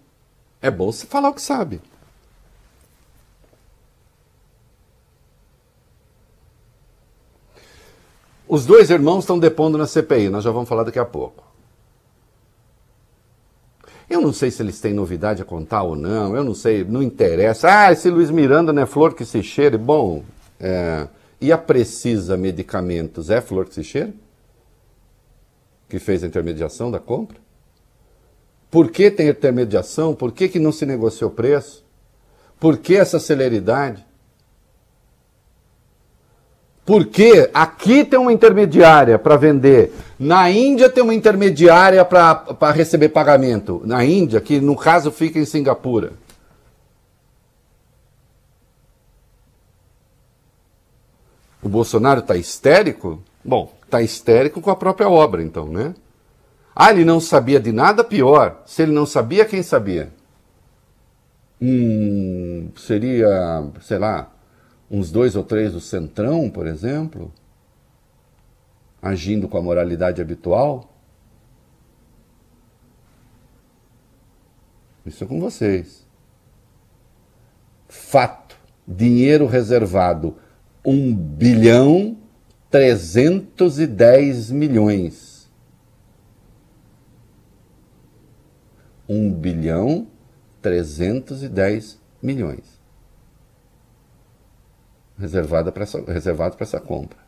[0.62, 1.80] é bom você falar o que sabe.
[8.46, 11.49] Os dois irmãos estão depondo na CPI, nós já vamos falar daqui a pouco.
[14.10, 17.00] Eu não sei se eles têm novidade a contar ou não, eu não sei, não
[17.00, 17.68] interessa.
[17.70, 19.78] Ah, esse Luiz Miranda não é flor que se cheire.
[19.78, 20.24] Bom,
[20.58, 21.06] é,
[21.40, 24.12] e a Precisa Medicamentos é flor que se cheira?
[25.88, 27.38] Que fez a intermediação da compra?
[28.68, 30.12] Por que tem intermediação?
[30.12, 31.84] Por que, que não se negociou preço?
[32.58, 34.04] Por que essa celeridade?
[36.90, 43.80] Porque aqui tem uma intermediária para vender, na Índia tem uma intermediária para receber pagamento.
[43.84, 46.14] Na Índia, que no caso fica em Singapura.
[51.62, 53.22] O Bolsonaro está histérico?
[53.44, 55.94] Bom, está histérico com a própria obra, então, né?
[56.74, 58.62] Ah, ele não sabia de nada pior.
[58.66, 60.12] Se ele não sabia, quem sabia?
[61.62, 64.28] Hum, seria, sei lá,
[64.90, 67.32] uns dois ou três do Centrão, por exemplo,
[69.00, 70.92] agindo com a moralidade habitual.
[75.06, 76.04] Isso é com vocês.
[77.88, 80.36] Fato: dinheiro reservado
[80.84, 82.18] 1 bilhão
[82.68, 85.48] 310 milhões.
[89.08, 90.06] 1 bilhão
[90.60, 92.79] 310 milhões
[95.20, 97.18] reservada para essa, reservado para essa compra.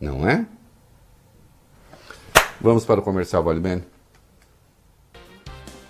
[0.00, 0.46] Não é?
[2.60, 3.84] Vamos para o comercial, Vale bem?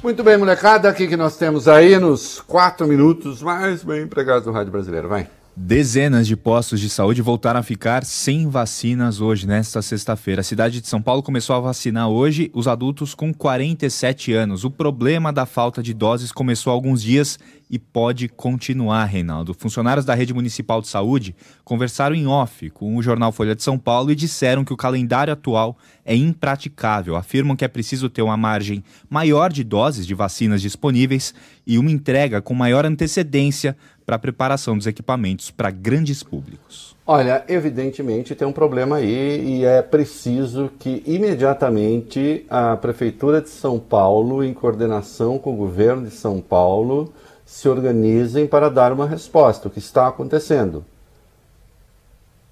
[0.02, 4.52] Muito bem, molecada, aqui que nós temos aí nos quatro minutos mais bem empregados do
[4.52, 5.08] Rádio Brasileiro.
[5.08, 5.28] Vai.
[5.58, 10.42] Dezenas de postos de saúde voltaram a ficar sem vacinas hoje, nesta sexta-feira.
[10.42, 14.64] A cidade de São Paulo começou a vacinar hoje os adultos com 47 anos.
[14.64, 19.54] O problema da falta de doses começou há alguns dias e pode continuar, Reinaldo.
[19.54, 23.78] Funcionários da Rede Municipal de Saúde conversaram em off com o jornal Folha de São
[23.78, 27.16] Paulo e disseram que o calendário atual é impraticável.
[27.16, 31.34] Afirmam que é preciso ter uma margem maior de doses de vacinas disponíveis
[31.66, 36.94] e uma entrega com maior antecedência para a preparação dos equipamentos para grandes públicos.
[37.04, 43.78] Olha, evidentemente tem um problema aí e é preciso que imediatamente a Prefeitura de São
[43.80, 47.12] Paulo, em coordenação com o governo de São Paulo,
[47.46, 49.68] se organizem para dar uma resposta.
[49.68, 50.84] O que está acontecendo?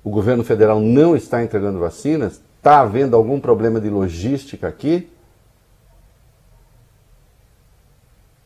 [0.04, 2.40] O governo federal não está entregando vacinas?
[2.58, 5.10] Está havendo algum problema de logística aqui?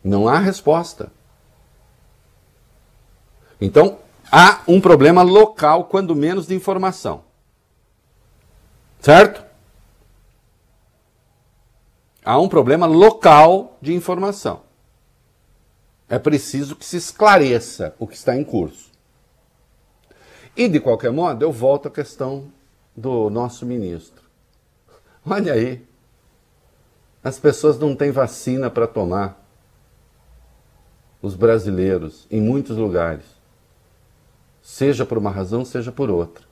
[0.03, 1.13] Não há resposta.
[3.61, 3.99] Então,
[4.33, 7.25] há um problema local, quando menos, de informação.
[9.01, 9.45] Certo?
[12.25, 14.68] Há um problema local de informação.
[16.09, 18.91] É preciso que se esclareça o que está em curso.
[20.57, 22.51] E, de qualquer modo, eu volto à questão
[22.97, 24.25] do nosso ministro.
[25.25, 25.87] Olha aí,
[27.23, 29.47] as pessoas não têm vacina para tomar.
[31.21, 33.25] Os brasileiros, em muitos lugares.
[34.63, 36.45] Seja por uma razão, seja por outra.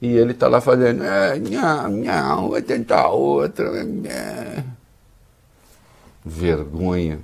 [0.00, 3.64] E ele está lá falando, é, não, não, vai tentar outra.
[4.08, 4.64] É.
[6.24, 7.20] Vergonha.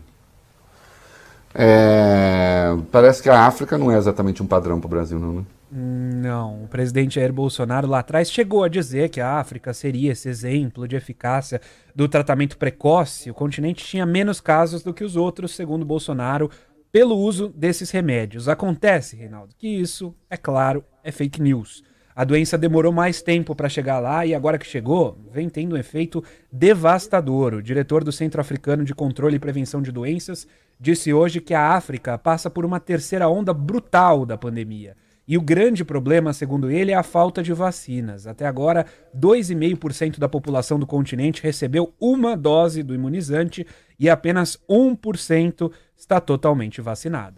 [1.54, 5.44] É, parece que a África não é exatamente um padrão para o Brasil, não, né?
[5.70, 10.26] Não, o presidente Jair Bolsonaro lá atrás chegou a dizer que a África seria esse
[10.26, 11.60] exemplo de eficácia
[11.94, 13.30] do tratamento precoce.
[13.30, 16.50] O continente tinha menos casos do que os outros, segundo Bolsonaro,
[16.90, 18.48] pelo uso desses remédios.
[18.48, 21.84] Acontece, Reinaldo, que isso, é claro, é fake news.
[22.18, 25.78] A doença demorou mais tempo para chegar lá e agora que chegou, vem tendo um
[25.78, 27.54] efeito devastador.
[27.54, 30.44] O diretor do Centro Africano de Controle e Prevenção de Doenças
[30.80, 34.96] disse hoje que a África passa por uma terceira onda brutal da pandemia.
[35.28, 38.26] E o grande problema, segundo ele, é a falta de vacinas.
[38.26, 38.84] Até agora,
[39.16, 43.64] 2,5% da população do continente recebeu uma dose do imunizante
[43.96, 47.36] e apenas 1% está totalmente vacinada.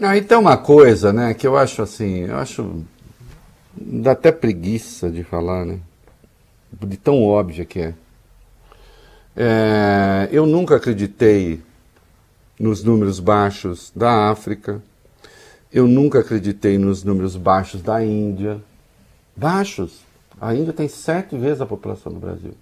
[0.00, 2.84] Ah, então uma coisa, né, que eu acho assim, eu acho
[3.76, 5.78] dá até preguiça de falar, né?
[6.72, 7.94] De tão óbvia que é.
[9.36, 11.60] é eu nunca acreditei
[12.58, 14.82] nos números baixos da África
[15.74, 18.62] eu nunca acreditei nos números baixos da Índia.
[19.34, 20.04] Baixos.
[20.40, 22.54] A Índia tem sete vezes a população do Brasil.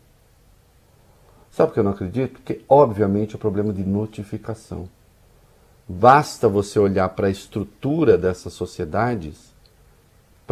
[1.50, 2.32] Sabe por que eu não acredito?
[2.40, 4.88] Porque, obviamente, é o problema de notificação.
[5.86, 9.51] Basta você olhar para a estrutura dessas sociedades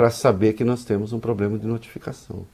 [0.00, 2.46] para saber que nós temos um problema de notificação.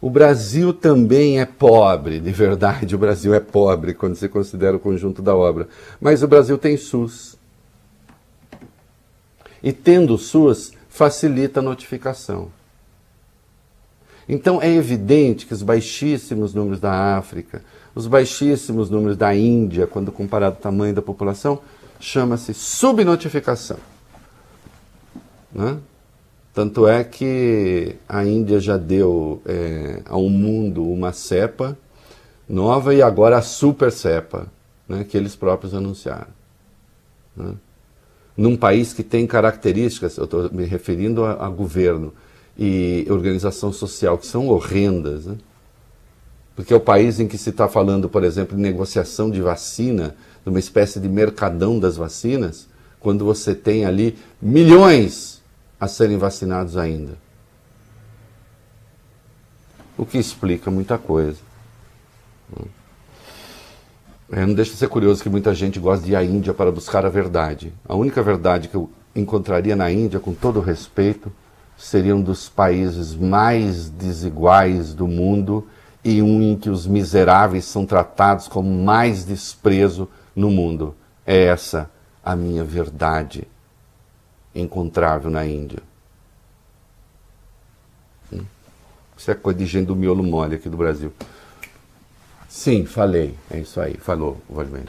[0.00, 4.80] O Brasil também é pobre, de verdade, o Brasil é pobre quando se considera o
[4.80, 5.68] conjunto da obra.
[6.00, 7.36] Mas o Brasil tem SUS.
[9.62, 12.48] E tendo SUS, facilita a notificação.
[14.26, 17.62] Então é evidente que os baixíssimos números da África,
[17.94, 21.60] os baixíssimos números da Índia, quando comparado ao tamanho da população,
[22.00, 23.91] chama-se subnotificação.
[25.54, 25.78] Né?
[26.54, 31.76] Tanto é que a Índia já deu é, ao mundo uma cepa
[32.48, 34.46] nova e agora a super cepa,
[34.86, 36.28] né, que eles próprios anunciaram.
[37.34, 37.54] Né?
[38.36, 42.12] num país que tem características, eu estou me referindo a, a, governo
[42.58, 45.36] e organização social, que são horrendas, né?
[46.54, 50.14] porque é o país em que se está falando, por exemplo, de negociação de vacina,
[50.44, 52.68] de uma espécie de mercadão das vacinas,
[53.00, 55.31] quando você tem ali milhões
[55.82, 57.18] a serem vacinados ainda.
[59.98, 61.40] O que explica muita coisa.
[64.30, 66.70] É, não deixa de ser curioso que muita gente gosta de ir à Índia para
[66.70, 67.72] buscar a verdade.
[67.84, 71.32] A única verdade que eu encontraria na Índia, com todo respeito,
[71.76, 75.66] seria um dos países mais desiguais do mundo
[76.04, 80.94] e um em que os miseráveis são tratados com mais desprezo no mundo.
[81.26, 81.90] É essa
[82.24, 83.48] a minha verdade
[84.54, 85.78] encontrável na Índia.
[88.32, 88.44] Hum?
[89.16, 91.12] Isso é coisa de gente do miolo mole aqui do Brasil.
[92.48, 93.34] Sim, falei.
[93.50, 94.84] É isso aí, falou o Valdemir.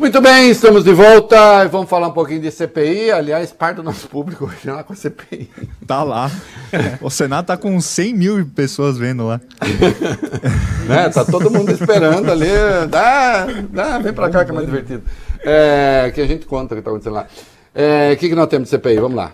[0.00, 1.68] Muito bem, estamos de volta.
[1.68, 3.10] Vamos falar um pouquinho de CPI.
[3.10, 5.50] Aliás, parte do nosso público hoje lá com a CPI.
[5.86, 6.30] Tá lá.
[7.02, 9.40] O Senado tá com 100 mil pessoas vendo lá.
[10.88, 11.10] né?
[11.10, 12.48] Tá todo mundo esperando ali.
[12.88, 15.02] Dá, dá, vem pra cá que é mais divertido.
[15.44, 17.26] É, que a gente conta o que tá acontecendo lá.
[17.74, 18.96] É, o que, que nós temos de CPI?
[18.96, 19.32] Vamos lá.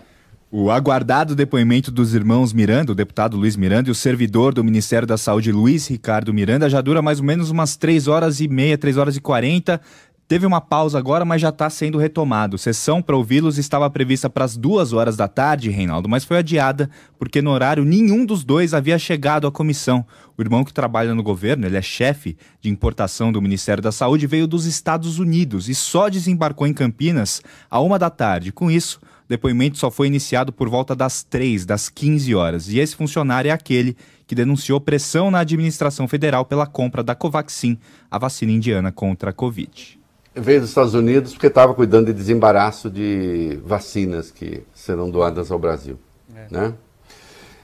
[0.49, 5.05] O aguardado depoimento dos irmãos Miranda, o deputado Luiz Miranda, e o servidor do Ministério
[5.05, 8.77] da Saúde, Luiz Ricardo Miranda, já dura mais ou menos umas 3 horas e meia,
[8.77, 9.81] 3 horas e 40.
[10.27, 12.57] Teve uma pausa agora, mas já está sendo retomado.
[12.57, 16.89] Sessão para ouvi-los estava prevista para as duas horas da tarde, Reinaldo, mas foi adiada
[17.17, 20.05] porque no horário nenhum dos dois havia chegado à comissão.
[20.37, 24.27] O irmão que trabalha no governo, ele é chefe de importação do Ministério da Saúde,
[24.27, 28.51] veio dos Estados Unidos e só desembarcou em Campinas a uma da tarde.
[28.51, 28.99] Com isso,
[29.29, 32.67] depoimento só foi iniciado por volta das 3, das 15 horas.
[32.67, 33.95] E esse funcionário é aquele
[34.27, 37.77] que denunciou pressão na administração federal pela compra da Covaxin,
[38.11, 39.96] a vacina indiana contra a Covid.
[40.39, 45.59] Veio dos Estados Unidos porque estava cuidando de desembaraço de vacinas que serão doadas ao
[45.59, 45.99] Brasil.
[46.35, 46.47] É.
[46.49, 46.73] Né?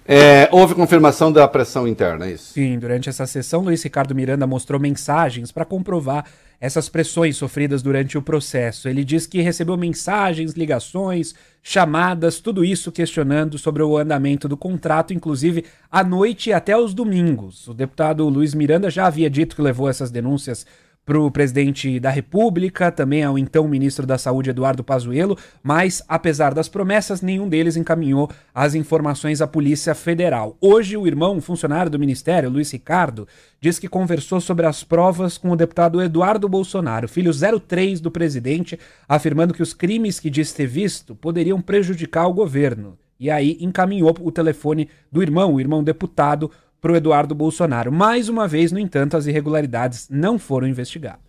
[0.06, 2.54] É, houve confirmação da pressão interna, é isso?
[2.54, 6.26] Sim, durante essa sessão, Luiz Ricardo Miranda mostrou mensagens para comprovar
[6.60, 8.90] essas pressões sofridas durante o processo.
[8.90, 15.14] Ele diz que recebeu mensagens, ligações, chamadas, tudo isso questionando sobre o andamento do contrato,
[15.14, 17.68] inclusive à noite e até aos domingos.
[17.68, 20.66] O deputado Luiz Miranda já havia dito que levou essas denúncias
[21.06, 26.54] para o presidente da República, também ao então ministro da Saúde Eduardo Pazuello, mas apesar
[26.54, 30.58] das promessas, nenhum deles encaminhou as informações à Polícia Federal.
[30.62, 33.28] Hoje, o irmão, funcionário do ministério, Luiz Ricardo,
[33.60, 38.80] diz que conversou sobre as provas com o deputado Eduardo Bolsonaro, filho 03 do presidente,
[39.08, 42.98] afirmando que os crimes que diz ter visto poderiam prejudicar o governo.
[43.20, 46.52] E aí encaminhou o telefone do irmão, o irmão deputado,
[46.84, 47.94] para o Eduardo Bolsonaro.
[47.94, 51.22] Mais uma vez, no entanto, as irregularidades não foram investigadas.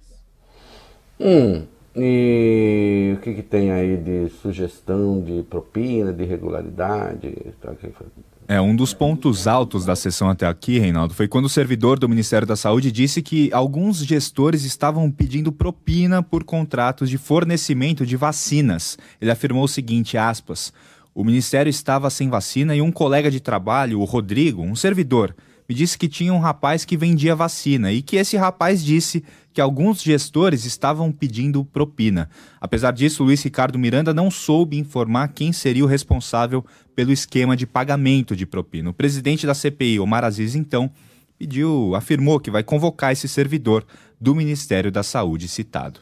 [1.20, 1.62] Hum,
[1.94, 7.32] e o que, que tem aí de sugestão de propina, de irregularidade?
[8.48, 12.08] É, um dos pontos altos da sessão até aqui, Reinaldo, foi quando o servidor do
[12.08, 18.16] Ministério da Saúde disse que alguns gestores estavam pedindo propina por contratos de fornecimento de
[18.16, 18.98] vacinas.
[19.20, 20.72] Ele afirmou o seguinte, aspas,
[21.14, 25.34] o ministério estava sem vacina e um colega de trabalho, o Rodrigo, um servidor,
[25.68, 29.60] me disse que tinha um rapaz que vendia vacina e que esse rapaz disse que
[29.60, 32.28] alguns gestores estavam pedindo propina.
[32.60, 37.66] Apesar disso, Luiz Ricardo Miranda não soube informar quem seria o responsável pelo esquema de
[37.66, 38.90] pagamento de propina.
[38.90, 40.90] O presidente da CPI, Omar Aziz, então,
[41.38, 43.86] pediu, afirmou que vai convocar esse servidor
[44.20, 46.00] do Ministério da Saúde citado.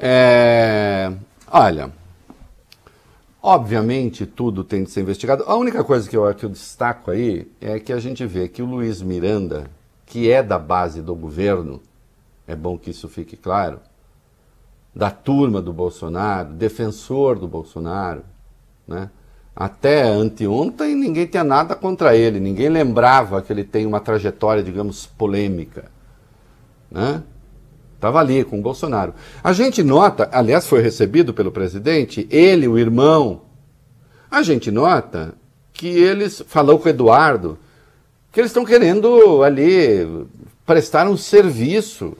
[0.00, 1.12] É,
[1.46, 1.92] olha,
[3.42, 5.42] Obviamente, tudo tem de ser investigado.
[5.48, 8.62] A única coisa que eu, que eu destaco aí é que a gente vê que
[8.62, 9.68] o Luiz Miranda,
[10.06, 11.82] que é da base do governo,
[12.46, 13.80] é bom que isso fique claro,
[14.94, 18.22] da turma do Bolsonaro, defensor do Bolsonaro,
[18.86, 19.10] né?
[19.56, 25.04] Até anteontem ninguém tinha nada contra ele, ninguém lembrava que ele tem uma trajetória, digamos,
[25.04, 25.90] polêmica,
[26.90, 27.22] né?
[28.02, 29.14] Estava ali com o Bolsonaro.
[29.44, 33.42] A gente nota, aliás, foi recebido pelo presidente, ele, o irmão.
[34.28, 35.36] A gente nota
[35.72, 37.56] que eles, falou com o Eduardo,
[38.32, 40.26] que eles estão querendo ali
[40.66, 42.16] prestar um serviço,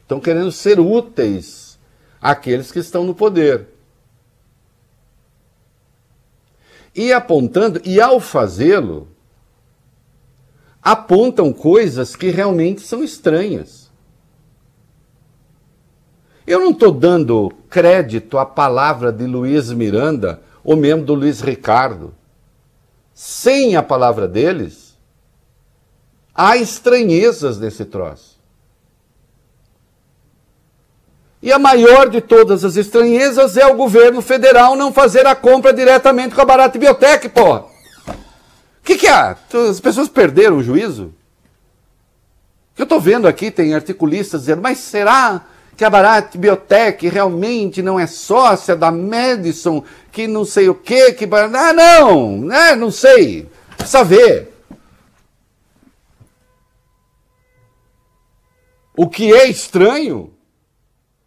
[0.00, 1.78] estão querendo ser úteis
[2.18, 3.66] àqueles que estão no poder.
[6.94, 9.06] E apontando, e ao fazê-lo,
[10.82, 13.83] apontam coisas que realmente são estranhas.
[16.46, 22.14] Eu não estou dando crédito à palavra de Luiz Miranda ou mesmo do Luiz Ricardo.
[23.14, 24.98] Sem a palavra deles,
[26.34, 28.34] há estranhezas nesse troço.
[31.40, 35.72] E a maior de todas as estranhezas é o governo federal não fazer a compra
[35.72, 37.66] diretamente com a Barata Biotech, porra.
[38.08, 39.36] O que, que é?
[39.70, 41.14] As pessoas perderam o juízo?
[42.72, 45.46] O que eu estou vendo aqui, tem articulistas dizendo, mas será
[45.76, 51.12] que a Barat Biotech realmente não é sócia da Madison, que não sei o quê,
[51.12, 51.28] que...
[51.32, 52.76] Ah, não, né?
[52.76, 54.52] não sei, precisa ver.
[58.96, 60.32] O que é estranho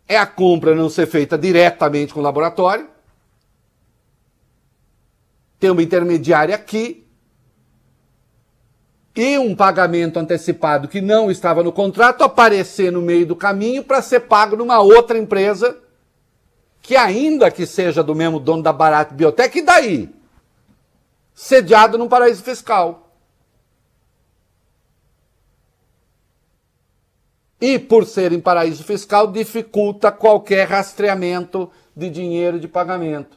[0.08, 2.88] é a compra não ser feita diretamente com o laboratório,
[5.60, 7.07] tem uma intermediária aqui,
[9.18, 14.00] e um pagamento antecipado que não estava no contrato aparecer no meio do caminho para
[14.00, 15.76] ser pago numa outra empresa
[16.84, 20.16] que ainda que seja do mesmo dono da Barat Biotech, e daí?
[21.34, 23.12] Sediado num paraíso fiscal.
[27.60, 33.37] E por ser em paraíso fiscal, dificulta qualquer rastreamento de dinheiro de pagamento.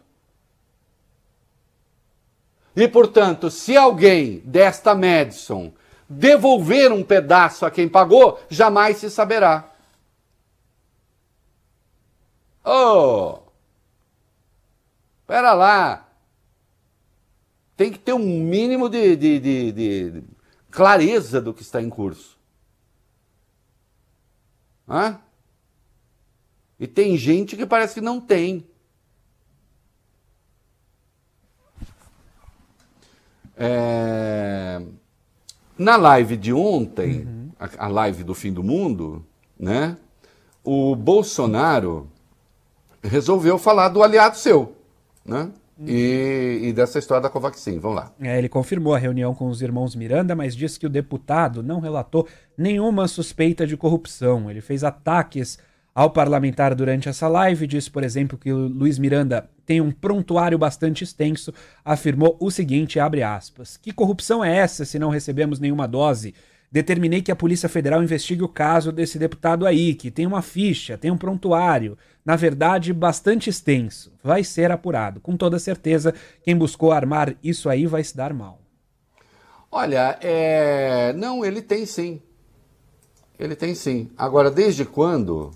[2.74, 5.72] E, portanto, se alguém desta Madison
[6.08, 9.72] devolver um pedaço a quem pagou, jamais se saberá.
[12.64, 13.40] Oh!
[15.26, 16.08] Pera lá.
[17.76, 20.24] Tem que ter um mínimo de, de, de, de
[20.70, 22.38] clareza do que está em curso.
[24.88, 25.20] Hã?
[26.78, 28.66] E tem gente que parece que não tem.
[33.62, 34.80] É...
[35.76, 37.50] Na live de ontem, uhum.
[37.60, 39.24] a, a, live do fim do mundo,
[39.58, 39.96] né?
[40.64, 42.08] O Bolsonaro
[43.02, 44.76] resolveu falar do aliado seu,
[45.24, 45.50] né?
[45.86, 47.78] E, e, dessa história da Covaxin.
[47.78, 48.12] Vamos lá.
[48.20, 51.80] É, ele confirmou a reunião com os irmãos Miranda, mas disse que o deputado não
[51.80, 54.50] relatou nenhuma suspeita de corrupção.
[54.50, 55.58] Ele fez ataques
[55.94, 61.04] ao parlamentar durante essa live, disse, por exemplo, que Luiz Miranda tem um prontuário bastante
[61.04, 61.52] extenso,
[61.84, 66.34] afirmou o seguinte, abre aspas, que corrupção é essa se não recebemos nenhuma dose
[66.72, 70.96] Determinei que a Polícia Federal investigue o caso desse deputado aí, que tem uma ficha,
[70.96, 74.12] tem um prontuário, na verdade, bastante extenso.
[74.22, 75.20] Vai ser apurado.
[75.20, 76.14] Com toda certeza,
[76.44, 78.60] quem buscou armar isso aí vai se dar mal.
[79.68, 81.12] Olha, é...
[81.14, 82.22] não, ele tem sim.
[83.36, 84.08] Ele tem sim.
[84.16, 85.50] Agora, desde quando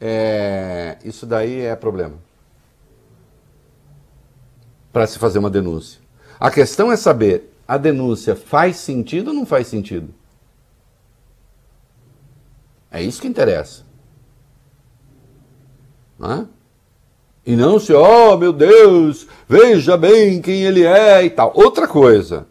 [0.00, 0.98] é...
[1.04, 2.16] isso daí é problema?
[4.92, 6.00] Para se fazer uma denúncia.
[6.38, 10.14] A questão é saber, a denúncia faz sentido ou não faz sentido?
[12.90, 13.84] É isso que interessa.
[16.18, 16.46] Não é?
[17.44, 21.52] E não se, oh meu Deus, veja bem quem ele é e tal.
[21.54, 22.46] Outra coisa,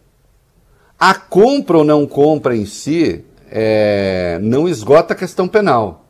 [0.98, 6.05] a compra ou não compra em si é, não esgota a questão penal.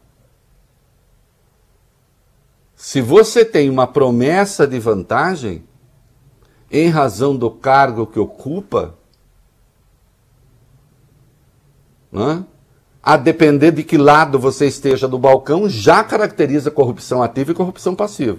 [2.85, 5.63] Se você tem uma promessa de vantagem,
[6.69, 8.93] em razão do cargo que ocupa,
[12.11, 12.43] não é?
[13.01, 17.95] a depender de que lado você esteja do balcão, já caracteriza corrupção ativa e corrupção
[17.95, 18.37] passiva.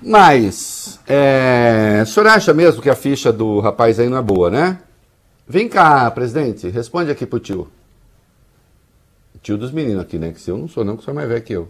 [0.00, 4.48] Mas, é, o senhor acha mesmo que a ficha do rapaz aí não é boa,
[4.48, 4.78] né?
[5.48, 7.68] Vem cá, presidente, responde aqui pro tio.
[9.40, 10.30] Tio dos meninos aqui, né?
[10.30, 11.68] Que se eu não sou, não, que é mais velho que eu.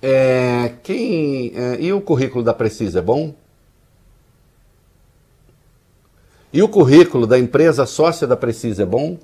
[0.00, 3.34] É, quem, é, e o currículo da Precisa é bom?
[6.50, 9.18] E o currículo da empresa sócia da Precisa é bom?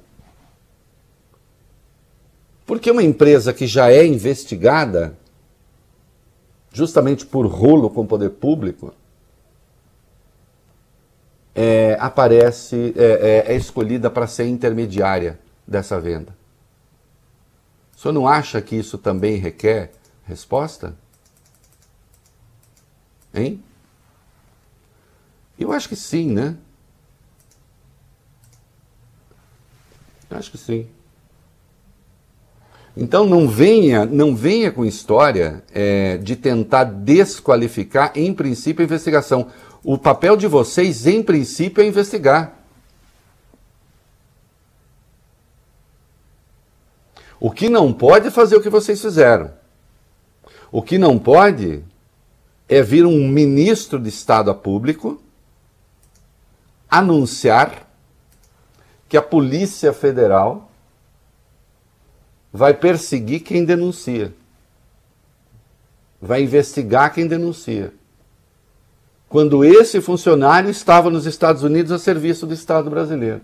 [2.66, 5.16] Porque uma empresa que já é investigada,
[6.70, 8.92] justamente por rolo com o poder público,
[11.54, 16.36] é, aparece, é, é, é escolhida para ser intermediária dessa venda.
[17.96, 19.92] O senhor não acha que isso também requer
[20.24, 20.94] resposta?
[23.34, 23.62] Hein?
[25.58, 26.56] Eu acho que sim, né?
[30.30, 30.88] Acho que sim.
[32.96, 39.48] Então não venha, não venha com história é, de tentar desqualificar, em princípio, a investigação.
[39.82, 42.54] O papel de vocês, em princípio, é investigar.
[47.40, 49.50] O que não pode é fazer o que vocês fizeram.
[50.70, 51.82] O que não pode
[52.68, 55.20] é vir um ministro de Estado a público
[56.88, 57.88] anunciar
[59.08, 60.70] que a Polícia Federal
[62.52, 64.34] vai perseguir quem denuncia.
[66.20, 67.92] Vai investigar quem denuncia.
[69.30, 73.40] Quando esse funcionário estava nos Estados Unidos a serviço do Estado brasileiro.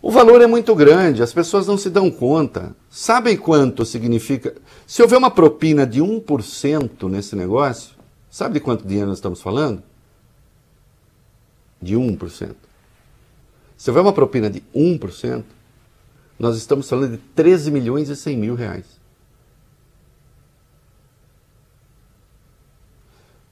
[0.00, 2.76] O valor é muito grande, as pessoas não se dão conta.
[2.88, 4.54] Sabem quanto significa?
[4.86, 7.96] Se houver uma propina de 1% nesse negócio,
[8.30, 9.82] sabe de quanto dinheiro nós estamos falando?
[11.80, 12.54] de 1%.
[13.76, 15.44] Se houver uma propina de 1%,
[16.38, 18.99] nós estamos falando de 13 milhões e 100 mil reais.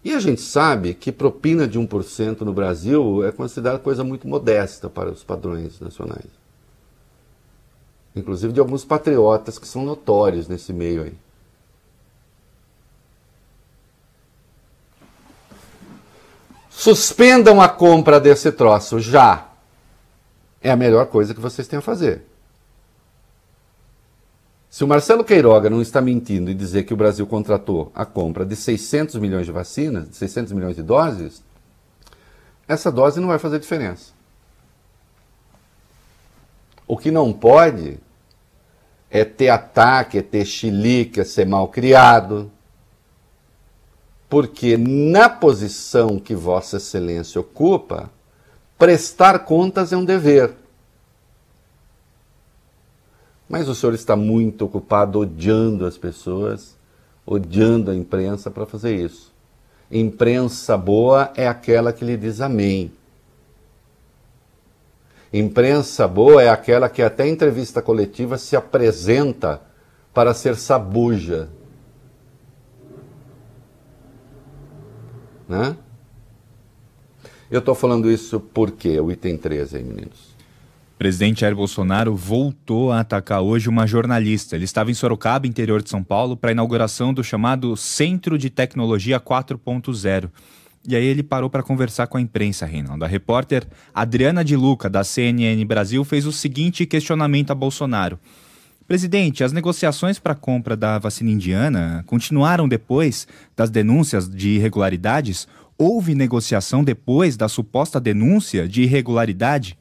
[0.05, 4.89] E a gente sabe que propina de 1% no Brasil é considerada coisa muito modesta
[4.89, 6.27] para os padrões nacionais.
[8.15, 11.15] Inclusive de alguns patriotas que são notórios nesse meio aí.
[16.71, 19.49] Suspendam a compra desse troço já.
[20.61, 22.28] É a melhor coisa que vocês têm a fazer.
[24.71, 28.45] Se o Marcelo Queiroga não está mentindo e dizer que o Brasil contratou a compra
[28.45, 31.43] de 600 milhões de vacinas, 600 milhões de doses,
[32.67, 34.13] essa dose não vai fazer diferença.
[36.87, 37.99] O que não pode
[39.11, 42.51] é ter ataque, é ter chilique, é ser mal criado,
[44.29, 48.11] porque na posição que Vossa Excelência ocupa,
[48.79, 50.55] prestar contas é um dever.
[53.49, 56.77] Mas o senhor está muito ocupado odiando as pessoas,
[57.25, 59.33] odiando a imprensa para fazer isso.
[59.91, 62.93] Imprensa boa é aquela que lhe diz amém.
[65.33, 69.63] Imprensa boa é aquela que até entrevista coletiva se apresenta
[70.13, 71.49] para ser sabuja,
[75.49, 75.75] Né?
[77.51, 80.37] Eu estou falando isso porque o item 13 aí, meninos.
[80.99, 84.57] Presidente Jair Bolsonaro voltou a atacar hoje uma jornalista.
[84.57, 88.51] Ele estava em Sorocaba, interior de São Paulo, para a inauguração do chamado Centro de
[88.51, 90.29] Tecnologia 4.0.
[90.89, 93.05] E aí ele parou para conversar com a imprensa, Reinaldo.
[93.05, 98.19] A repórter Adriana de Luca, da CNN Brasil, fez o seguinte questionamento a Bolsonaro.
[98.85, 105.47] Presidente, as negociações para a compra da vacina indiana continuaram depois das denúncias de irregularidades?
[105.79, 109.79] Houve negociação depois da suposta denúncia de irregularidade?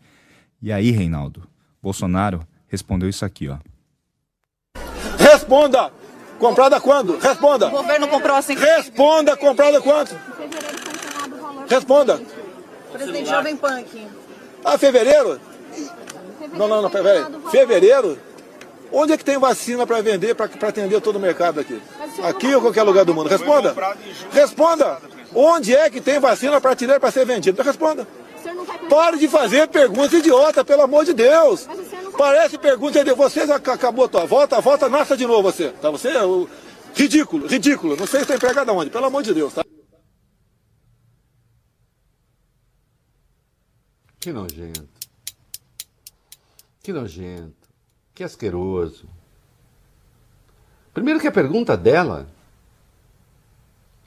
[0.62, 1.48] E aí, Reinaldo,
[1.82, 3.58] Bolsonaro respondeu isso aqui, ó.
[5.18, 5.92] Responda!
[6.40, 7.18] Comprada quando?
[7.18, 7.68] Responda!
[7.68, 8.56] O governo comprou assim.
[8.56, 9.36] Responda!
[9.36, 10.16] Comprada quanto?
[11.68, 12.22] Responda!
[12.92, 14.08] Presidente Jovem Pan aqui.
[14.64, 15.40] Ah, fevereiro?
[16.54, 17.26] Não, não, não, peraí.
[17.52, 18.18] Fevereiro?
[18.92, 21.82] Onde é que tem vacina para vender, para atender todo o mercado aqui?
[22.24, 23.30] Aqui ou qualquer lugar do mundo?
[23.30, 23.76] Responda!
[24.32, 24.98] Responda!
[25.36, 27.62] Onde é que tem vacina para tirar para ser vendida?
[27.62, 28.08] Responda!
[28.90, 31.68] Pare de fazer perguntas idiota, pelo amor de Deus!
[32.18, 35.70] Parece pergunta de vocês, acabou a tua volta, volta, nasça de novo você.
[35.70, 35.90] Tá?
[35.92, 36.48] Você é o...
[36.96, 37.96] ridículo, ridículo.
[37.96, 39.64] Não sei se está empregado aonde, pelo amor de Deus, tá?
[44.20, 44.88] Que nojento.
[46.82, 47.68] Que nojento.
[48.16, 49.08] Que asqueroso.
[50.94, 52.28] Primeiro que a pergunta dela,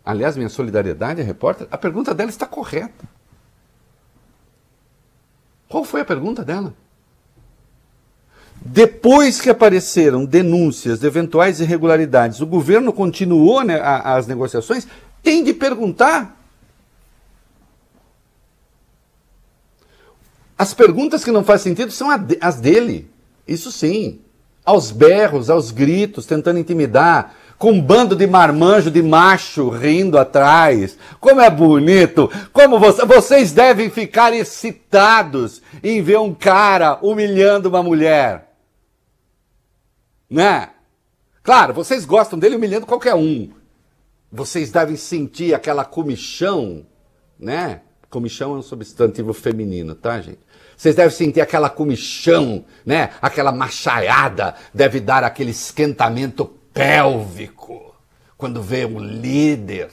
[0.04, 3.08] aliás, minha solidariedade à repórter, a pergunta dela está correta.
[5.70, 6.74] Qual foi a pergunta dela?
[8.60, 14.86] Depois que apareceram denúncias de eventuais irregularidades, o governo continuou né, as negociações,
[15.22, 16.36] tem de perguntar.
[20.58, 22.08] As perguntas que não fazem sentido são
[22.40, 23.08] as dele.
[23.46, 24.20] Isso sim.
[24.64, 30.98] Aos berros, aos gritos, tentando intimidar, com um bando de marmanjo de macho rindo atrás.
[31.20, 32.28] Como é bonito!
[32.52, 38.50] Como você, vocês devem ficar excitados em ver um cara humilhando uma mulher
[40.30, 40.70] né?
[41.42, 43.50] Claro, vocês gostam dele humilhando qualquer um.
[44.30, 46.86] Vocês devem sentir aquela comichão,
[47.38, 47.80] né?
[48.08, 50.38] Comichão é um substantivo feminino, tá, gente?
[50.76, 53.10] Vocês devem sentir aquela comichão, né?
[53.20, 57.94] Aquela machaiada, deve dar aquele esquentamento pélvico
[58.36, 59.90] quando vê um líder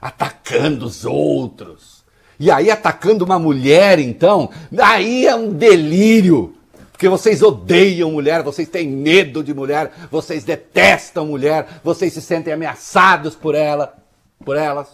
[0.00, 2.04] atacando os outros.
[2.38, 4.50] E aí atacando uma mulher, então,
[4.80, 6.54] aí é um delírio.
[6.92, 12.52] Porque vocês odeiam mulher, vocês têm medo de mulher, vocês detestam mulher, vocês se sentem
[12.52, 13.96] ameaçados por ela,
[14.44, 14.88] por elas.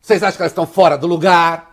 [0.00, 1.69] Vocês acham que elas estão fora do lugar?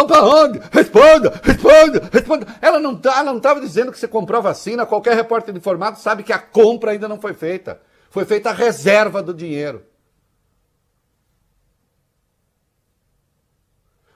[0.00, 0.60] Compra onde?
[0.72, 2.46] Responda, responda, responda.
[2.62, 4.86] Ela não tá, ela não estava dizendo que você comprou vacina.
[4.86, 7.78] Qualquer repórter informado sabe que a compra ainda não foi feita.
[8.08, 9.84] Foi feita a reserva do dinheiro.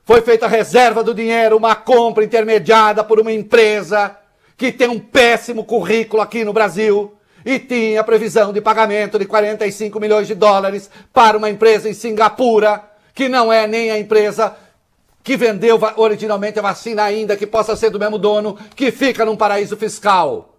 [0.05, 4.17] Foi feita a reserva do dinheiro, uma compra intermediada por uma empresa
[4.57, 7.15] que tem um péssimo currículo aqui no Brasil
[7.45, 12.83] e tinha previsão de pagamento de 45 milhões de dólares para uma empresa em Singapura,
[13.15, 14.57] que não é nem a empresa
[15.25, 19.37] que vendeu originalmente a vacina ainda, que possa ser do mesmo dono, que fica num
[19.37, 20.55] paraíso fiscal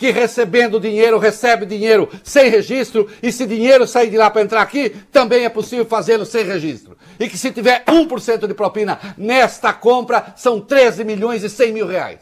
[0.00, 4.62] que recebendo dinheiro recebe dinheiro sem registro e se dinheiro sair de lá para entrar
[4.62, 6.96] aqui, também é possível fazê-lo sem registro.
[7.18, 11.86] E que se tiver 1% de propina nesta compra, são 13 milhões e 100 mil
[11.86, 12.20] reais.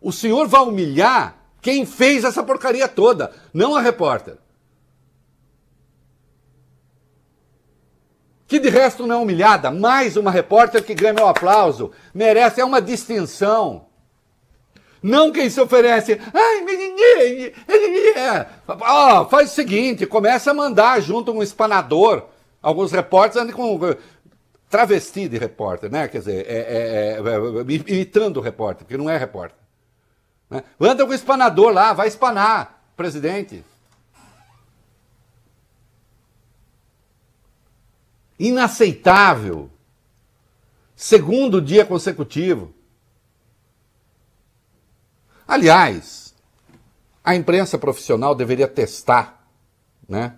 [0.00, 4.36] O senhor vai humilhar quem fez essa porcaria toda, não a repórter.
[8.52, 12.64] que de resto não é humilhada, mais uma repórter que ganha meu aplauso, merece, é
[12.64, 13.86] uma distinção.
[15.02, 17.52] Não quem se oferece, ai, menininha,
[18.14, 18.46] é.
[18.68, 22.26] oh, faz o seguinte, começa a mandar junto um espanador.
[22.60, 23.96] Alguns repórteres andam com
[24.68, 26.06] travesti de repórter, né?
[26.06, 29.61] Quer dizer, é, é, é, imitando o repórter, porque não é repórter.
[30.52, 30.62] Né?
[30.80, 33.64] Anda com o espanador lá, vai espanar, presidente.
[38.42, 39.70] inaceitável.
[40.96, 42.74] Segundo dia consecutivo.
[45.46, 46.34] Aliás,
[47.22, 49.46] a imprensa profissional deveria testar,
[50.08, 50.36] né?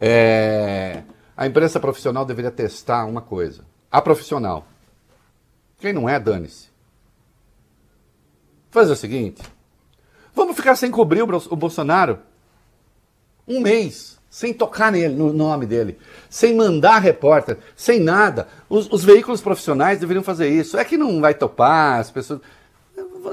[0.00, 1.02] É,
[1.36, 3.64] a imprensa profissional deveria testar uma coisa.
[3.90, 4.64] A profissional.
[5.80, 6.68] Quem não é, dane-se.
[8.70, 9.42] Fazer o seguinte:
[10.34, 12.18] vamos ficar sem cobrir o Bolsonaro
[13.46, 15.98] um mês sem tocar nele, no nome dele,
[16.28, 18.46] sem mandar repórter, sem nada.
[18.68, 20.76] Os, os, veículos profissionais deveriam fazer isso.
[20.76, 22.40] É que não vai topar, as pessoas.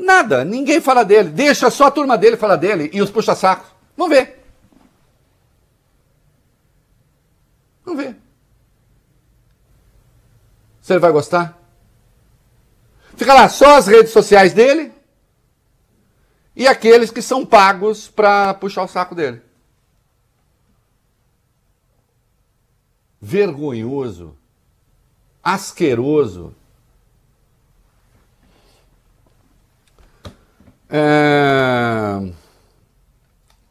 [0.01, 1.29] Nada, ninguém fala dele.
[1.29, 3.67] Deixa só a turma dele falar dele e os puxa-sacos.
[3.97, 4.41] Vamos ver.
[7.83, 8.15] Vamos ver.
[10.81, 11.59] Você vai gostar?
[13.17, 14.94] Fica lá só as redes sociais dele
[16.55, 19.41] e aqueles que são pagos para puxar o saco dele.
[23.19, 24.35] Vergonhoso,
[25.43, 26.55] asqueroso.
[30.89, 32.44] É...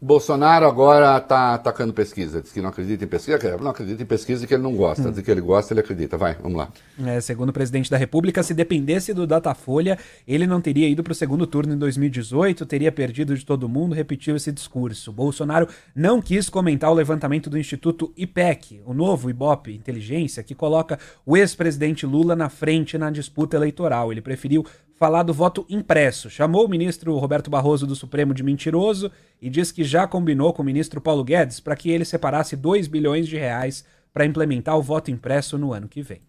[0.04, 2.42] Bolsonaro agora está atacando pesquisa.
[2.42, 3.56] Diz que não acredita em pesquisa.
[3.56, 5.10] Não acredita em pesquisa e que ele não gosta.
[5.10, 6.18] Diz que ele gosta, ele acredita.
[6.18, 6.68] Vai, vamos lá.
[7.06, 9.98] É, segundo o presidente da República, se dependesse do Datafolha,
[10.28, 13.94] ele não teria ido para o segundo turno em 2018, teria perdido de todo mundo,
[13.94, 15.10] repetiu esse discurso.
[15.10, 20.98] Bolsonaro não quis comentar o levantamento do Instituto IPEC, o novo IBOP Inteligência, que coloca
[21.24, 24.12] o ex-presidente Lula na frente na disputa eleitoral.
[24.12, 24.66] Ele preferiu
[25.04, 26.30] falar do voto impresso.
[26.30, 30.62] Chamou o ministro Roberto Barroso do Supremo de mentiroso e disse que já combinou com
[30.62, 33.84] o ministro Paulo Guedes para que ele separasse 2 bilhões de reais
[34.14, 36.22] para implementar o voto impresso no ano que vem.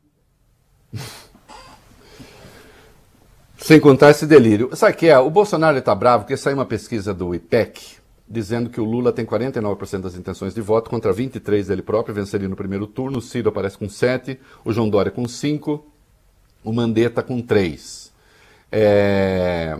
[3.56, 4.76] Sem contar esse delírio.
[4.76, 5.18] Sabe o que é?
[5.18, 7.96] O Bolsonaro está bravo porque saiu uma pesquisa do IPEC
[8.28, 12.50] dizendo que o Lula tem 49% das intenções de voto contra 23% dele próprio, venceria
[12.50, 13.20] no primeiro turno.
[13.20, 15.82] O Ciro aparece com 7%, o João Dória com 5%,
[16.62, 18.15] o Mandetta com 3%.
[18.72, 19.78] É,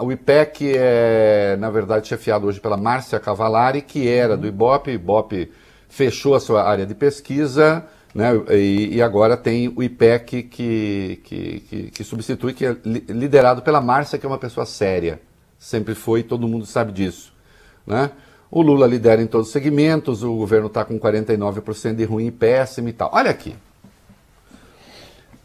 [0.00, 4.90] o IPEC é, na verdade, chefiado hoje pela Márcia Cavalari, que era do IBOP.
[4.90, 5.52] O IBOP
[5.88, 7.84] fechou a sua área de pesquisa,
[8.14, 13.62] né, e, e agora tem o IPEC que, que, que, que substitui, que é liderado
[13.62, 15.20] pela Márcia, que é uma pessoa séria.
[15.58, 17.32] Sempre foi, todo mundo sabe disso.
[17.86, 18.10] Né?
[18.50, 22.30] O Lula lidera em todos os segmentos, o governo está com 49% de ruim e
[22.30, 23.10] péssimo e tal.
[23.12, 23.54] Olha aqui.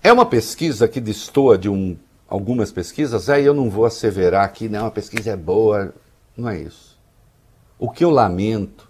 [0.01, 1.97] É uma pesquisa que destoa de um
[2.27, 5.93] algumas pesquisas, aí eu não vou asseverar que não, a pesquisa é boa.
[6.35, 6.99] Não é isso.
[7.77, 8.89] O que eu lamento,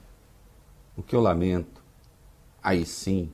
[0.95, 1.81] o que eu lamento,
[2.63, 3.29] aí sim,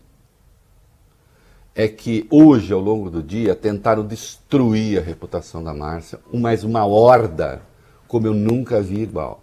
[1.74, 6.86] é que hoje, ao longo do dia, tentaram destruir a reputação da Márcia, mais uma
[6.86, 7.62] horda,
[8.08, 9.42] como eu nunca vi igual.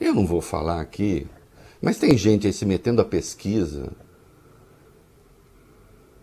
[0.00, 1.26] Eu não vou falar aqui,
[1.80, 3.92] mas tem gente aí se metendo a pesquisa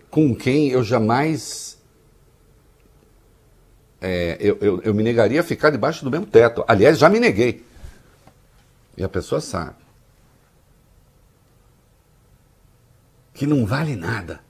[0.10, 1.78] com quem eu jamais.
[4.02, 6.64] É, eu, eu, eu me negaria a ficar debaixo do mesmo teto.
[6.68, 7.66] Aliás, já me neguei.
[8.98, 9.76] E a pessoa sabe.
[13.34, 14.42] Que não vale nada.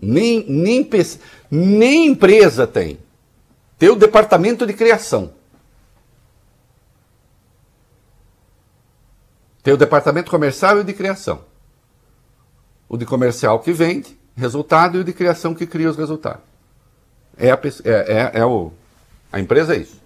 [0.00, 0.88] Nem, nem,
[1.50, 2.98] nem empresa tem.
[3.78, 5.32] Tem o departamento de criação.
[9.62, 11.49] Tem o departamento comercial e de criação.
[12.90, 16.42] O de comercial que vende resultado e o de criação que cria os resultados.
[17.38, 18.72] É a, é, é, é o,
[19.30, 20.00] a empresa é isso.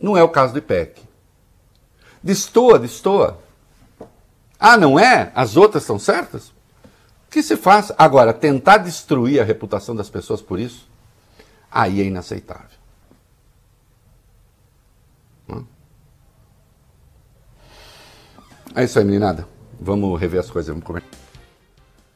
[0.00, 1.00] Não é o caso do IPEC.
[2.20, 3.38] Destoa, destoa.
[4.58, 5.30] Ah, não é?
[5.32, 6.52] As outras são certas?
[7.30, 7.92] Que se faz?
[7.96, 10.88] Agora, tentar destruir a reputação das pessoas por isso,
[11.70, 12.82] aí é inaceitável.
[18.74, 19.51] É isso aí, meninada.
[19.82, 21.02] Vamos rever as coisas, vamos comer.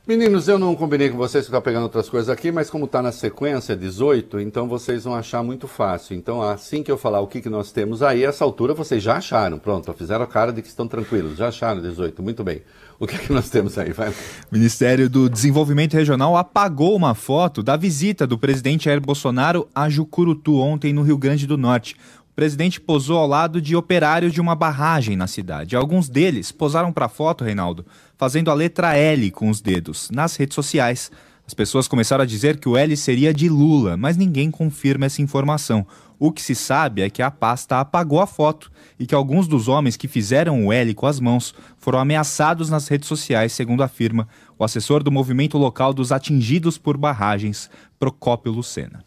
[0.06, 3.10] Meninos, eu não combinei com vocês ficar pegando outras coisas aqui, mas como está na
[3.10, 6.14] sequência 18, então vocês vão achar muito fácil.
[6.14, 9.16] Então, assim que eu falar o que, que nós temos aí, essa altura vocês já
[9.16, 9.58] acharam.
[9.58, 11.36] Pronto, fizeram a cara de que estão tranquilos.
[11.36, 12.62] Já acharam 18, muito bem.
[13.00, 13.92] O que, que nós temos aí?
[13.92, 14.14] Vai.
[14.48, 20.56] Ministério do Desenvolvimento Regional apagou uma foto da visita do presidente Jair Bolsonaro a Jucurutu
[20.60, 21.96] ontem no Rio Grande do Norte
[22.36, 25.74] presidente posou ao lado de operários de uma barragem na cidade.
[25.74, 27.86] Alguns deles posaram para foto, Reinaldo,
[28.18, 31.10] fazendo a letra L com os dedos nas redes sociais.
[31.46, 35.22] As pessoas começaram a dizer que o L seria de Lula, mas ninguém confirma essa
[35.22, 35.86] informação.
[36.18, 38.70] O que se sabe é que a pasta apagou a foto
[39.00, 42.86] e que alguns dos homens que fizeram o L com as mãos foram ameaçados nas
[42.86, 44.28] redes sociais, segundo afirma
[44.58, 49.05] o assessor do movimento local dos atingidos por barragens, Procópio Lucena.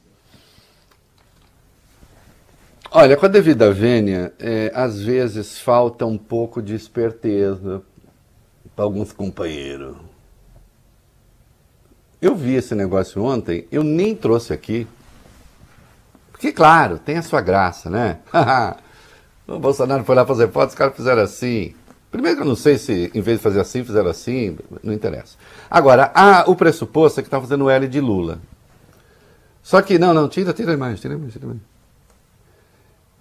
[2.92, 7.84] Olha, com a devida vênia, é, às vezes falta um pouco de esperteza
[8.76, 9.96] para alguns companheiros.
[12.20, 14.88] Eu vi esse negócio ontem, eu nem trouxe aqui.
[16.32, 18.22] Porque, claro, tem a sua graça, né?
[19.48, 21.76] o Bolsonaro foi lá fazer foto, os caras fizeram assim.
[22.10, 25.38] Primeiro que eu não sei se, em vez de fazer assim, fizeram assim, não interessa.
[25.70, 26.12] Agora,
[26.48, 28.40] o pressuposto é que está fazendo L de Lula.
[29.62, 31.79] Só que, não, não, tira, tira a imagem, tira a imagem, tira a imagem.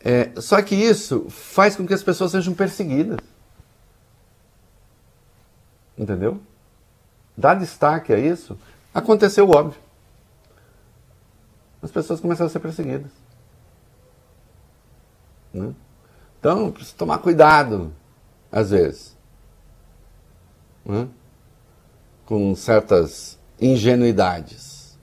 [0.04, 3.18] É, só que isso faz com que as pessoas sejam perseguidas.
[5.96, 6.40] Entendeu?
[7.36, 8.56] Dá destaque a isso.
[8.94, 9.80] Aconteceu óbvio.
[11.82, 13.10] As pessoas começaram a ser perseguidas.
[15.52, 15.74] Né?
[16.38, 17.92] Então, precisa tomar cuidado,
[18.50, 19.16] às vezes,
[20.84, 21.08] né?
[22.24, 24.98] com certas ingenuidades.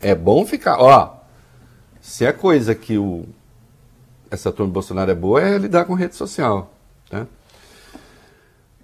[0.00, 0.78] É bom ficar.
[0.78, 1.20] Ó,
[2.00, 3.26] se é coisa que o,
[4.30, 6.72] essa turma do Bolsonaro é boa, é lidar com rede social.
[7.10, 7.26] Tá?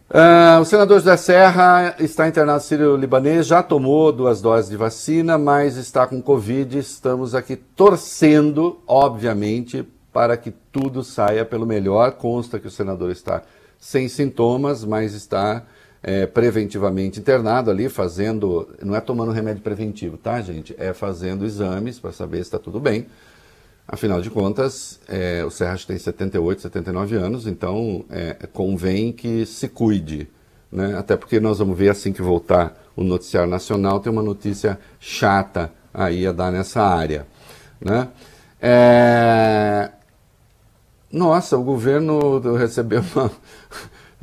[0.08, 5.76] Uh, o senador José Serra está internado sírio-libanês, já tomou duas doses de vacina, mas
[5.76, 6.78] está com Covid.
[6.78, 12.12] Estamos aqui torcendo, obviamente, para que tudo saia pelo melhor.
[12.12, 13.42] Consta que o senador está
[13.78, 15.64] sem sintomas, mas está
[16.02, 18.68] é, preventivamente internado ali, fazendo.
[18.82, 20.74] Não é tomando remédio preventivo, tá, gente?
[20.78, 23.06] É fazendo exames para saber se está tudo bem.
[23.88, 29.68] Afinal de contas, é, o Serra tem 78, 79 anos, então é, convém que se
[29.68, 30.28] cuide.
[30.72, 30.96] Né?
[30.98, 35.72] Até porque nós vamos ver assim que voltar o noticiário nacional, tem uma notícia chata
[35.94, 37.26] aí a dar nessa área.
[37.80, 38.08] Né?
[38.60, 39.90] É...
[41.12, 43.30] Nossa, o governo recebeu uma,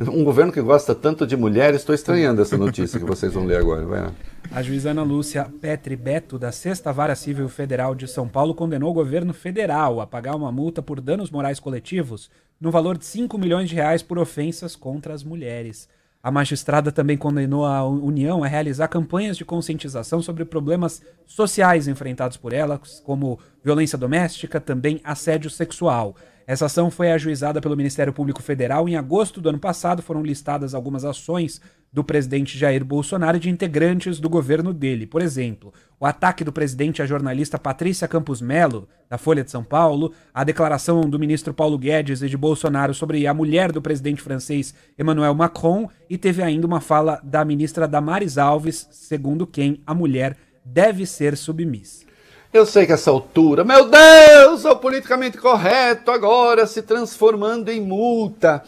[0.10, 3.58] um governo que gosta tanto de mulheres, estou estranhando essa notícia que vocês vão ler
[3.58, 3.86] agora.
[3.86, 4.12] Vai lá.
[4.52, 8.92] A juíza Ana Lúcia Petri Beto, da Sexta Vara Civil Federal de São Paulo, condenou
[8.92, 12.30] o governo federal a pagar uma multa por danos morais coletivos
[12.60, 15.90] no valor de 5 milhões de reais por ofensas contra as mulheres.
[16.22, 22.38] A magistrada também condenou a União a realizar campanhas de conscientização sobre problemas sociais enfrentados
[22.38, 26.16] por elas, como violência doméstica, também assédio sexual.
[26.46, 28.90] Essa ação foi ajuizada pelo Ministério Público Federal.
[28.90, 33.50] Em agosto do ano passado, foram listadas algumas ações do presidente Jair Bolsonaro e de
[33.50, 35.06] integrantes do governo dele.
[35.06, 39.64] Por exemplo, o ataque do presidente à jornalista Patrícia Campos Melo, da Folha de São
[39.64, 44.24] Paulo, a declaração do ministro Paulo Guedes e de Bolsonaro sobre a mulher do presidente
[44.24, 49.94] francês Emmanuel Macron e teve ainda uma fala da ministra Damares Alves, segundo quem a
[49.94, 50.36] mulher
[50.66, 52.13] deve ser submissa.
[52.54, 58.64] Eu sei que essa altura, meu Deus, o politicamente correto agora se transformando em multa.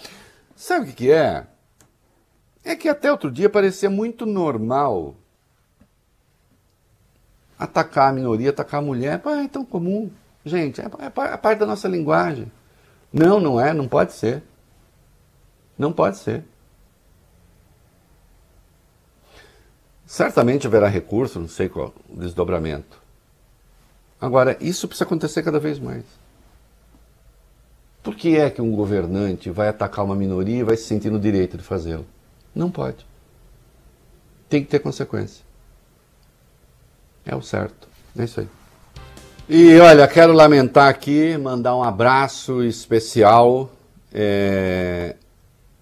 [0.55, 1.45] Sabe o que, que é?
[2.63, 5.13] É que até outro dia parecia muito normal
[7.59, 9.19] atacar a minoria, atacar a mulher.
[9.19, 10.09] Pô, é tão comum.
[10.43, 12.51] Gente, é, é, é parte da nossa linguagem.
[13.13, 14.41] Não, não é, não pode ser.
[15.77, 16.43] Não pode ser.
[20.07, 23.04] Certamente haverá recurso, não sei qual, desdobramento.
[24.19, 26.03] Agora, isso precisa acontecer cada vez mais.
[28.01, 31.19] Por que é que um governante vai atacar uma minoria e vai se sentir no
[31.19, 32.05] direito de fazê-lo?
[32.53, 33.05] Não pode.
[34.47, 35.43] Tem que ter consequência.
[37.25, 37.87] É o certo.
[38.17, 38.47] É isso aí.
[39.49, 43.69] E olha, quero lamentar aqui, mandar um abraço especial
[44.13, 45.15] é,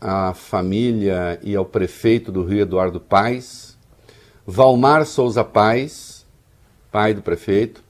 [0.02, 3.78] à família e ao prefeito do Rio Eduardo Paes,
[4.46, 6.26] Valmar Souza Paes,
[6.92, 7.84] pai do prefeito,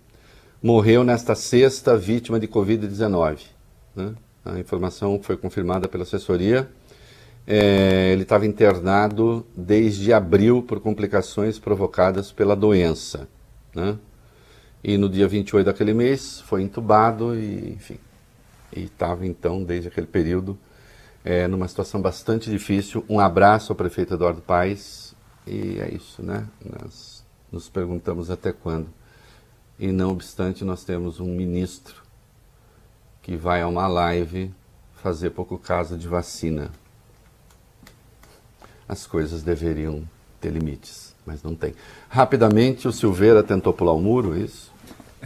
[0.63, 3.39] morreu nesta sexta vítima de Covid-19.
[3.93, 4.15] Né?
[4.45, 6.69] A informação foi confirmada pela assessoria.
[7.45, 13.27] É, ele estava internado desde abril por complicações provocadas pela doença.
[13.75, 13.99] Né?
[14.81, 17.99] E no dia 28 daquele mês foi entubado e, enfim,
[18.73, 20.57] e estava então desde aquele período
[21.25, 23.03] é, numa situação bastante difícil.
[23.09, 25.13] Um abraço ao prefeito Eduardo Paes
[25.45, 26.47] e é isso, né?
[26.63, 28.87] Nós nos perguntamos até quando.
[29.79, 31.95] E não obstante, nós temos um ministro
[33.21, 34.51] que vai a uma live
[35.01, 36.71] fazer pouco caso de vacina.
[38.87, 40.03] As coisas deveriam
[40.39, 41.73] ter limites, mas não tem.
[42.09, 44.71] Rapidamente, o Silveira tentou pular o muro, é isso?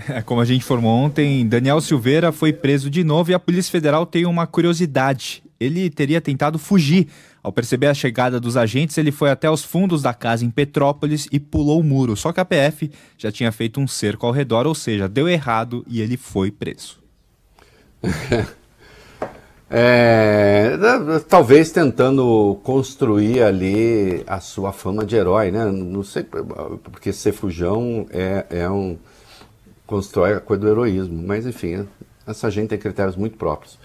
[0.08, 3.72] É, como a gente informou ontem, Daniel Silveira foi preso de novo e a Polícia
[3.72, 5.44] Federal tem uma curiosidade.
[5.60, 7.08] Ele teria tentado fugir
[7.48, 11.30] ao perceber a chegada dos agentes, ele foi até os fundos da casa em Petrópolis
[11.32, 12.14] e pulou o muro.
[12.14, 15.82] Só que a PF já tinha feito um cerco ao redor, ou seja, deu errado
[15.88, 17.00] e ele foi preso.
[19.70, 20.78] É,
[21.28, 25.66] talvez tentando construir ali a sua fama de herói, né?
[25.66, 28.98] Não sei, porque ser fujão é, é um.
[29.86, 31.86] constrói a coisa do heroísmo, mas enfim,
[32.26, 33.78] essa gente tem critérios muito próprios.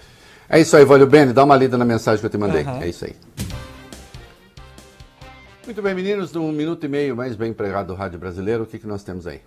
[0.52, 2.62] É isso aí, Valeu Bene, dá uma lida na mensagem que eu te mandei.
[2.62, 2.82] Uhum.
[2.82, 3.16] É isso aí.
[5.64, 8.78] Muito bem, meninos, num minuto e meio mais bem empregado do Rádio Brasileiro, o que,
[8.78, 9.40] que nós temos aí?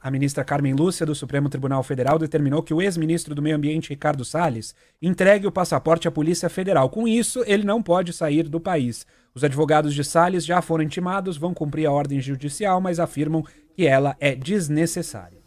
[0.00, 3.90] A ministra Carmen Lúcia, do Supremo Tribunal Federal, determinou que o ex-ministro do Meio Ambiente,
[3.90, 6.90] Ricardo Salles, entregue o passaporte à Polícia Federal.
[6.90, 9.06] Com isso, ele não pode sair do país.
[9.32, 13.44] Os advogados de Salles já foram intimados, vão cumprir a ordem judicial, mas afirmam
[13.76, 15.41] que ela é desnecessária.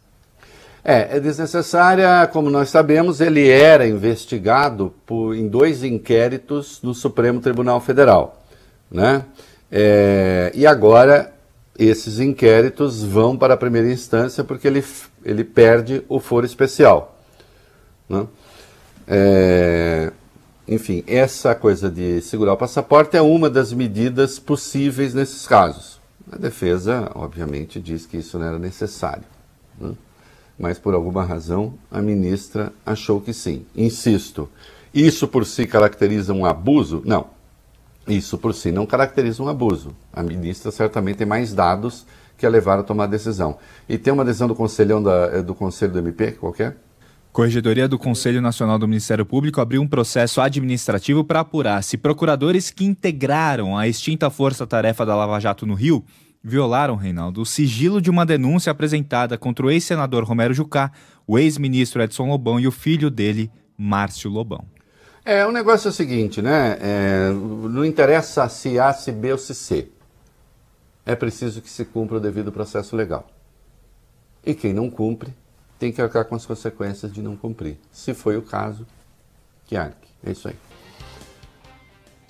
[0.88, 7.40] É, é desnecessária, como nós sabemos, ele era investigado por, em dois inquéritos no Supremo
[7.40, 8.40] Tribunal Federal.
[8.88, 9.24] Né?
[9.68, 11.34] É, e agora
[11.76, 14.84] esses inquéritos vão para a primeira instância porque ele,
[15.24, 17.18] ele perde o foro especial.
[18.08, 18.24] Né?
[19.08, 20.12] É,
[20.68, 26.00] enfim, essa coisa de segurar o passaporte é uma das medidas possíveis nesses casos.
[26.30, 29.24] A defesa, obviamente, diz que isso não era necessário.
[29.80, 29.92] Né?
[30.58, 33.66] Mas por alguma razão a ministra achou que sim.
[33.76, 34.48] Insisto,
[34.92, 37.02] isso por si caracteriza um abuso?
[37.04, 37.26] Não.
[38.08, 39.94] Isso por si não caracteriza um abuso.
[40.12, 42.06] A ministra certamente tem mais dados
[42.38, 43.58] que a levaram a tomar a decisão.
[43.88, 46.76] E tem uma decisão do conselhão da, do Conselho do MP, qualquer?
[47.32, 52.70] Corregedoria do Conselho Nacional do Ministério Público abriu um processo administrativo para apurar se procuradores
[52.70, 56.02] que integraram a extinta força-tarefa da Lava Jato no Rio
[56.46, 60.92] violaram, Reinaldo, o sigilo de uma denúncia apresentada contra o ex-senador Romero Jucá,
[61.26, 64.64] o ex-ministro Edson Lobão e o filho dele, Márcio Lobão.
[65.24, 66.78] É, o negócio é o seguinte, né?
[66.80, 69.88] É, não interessa se A, se B ou se C.
[71.04, 73.26] É preciso que se cumpra o devido processo legal.
[74.44, 75.34] E quem não cumpre
[75.80, 77.76] tem que arcar com as consequências de não cumprir.
[77.90, 78.86] Se foi o caso,
[79.64, 80.08] que arque.
[80.24, 80.54] É isso aí.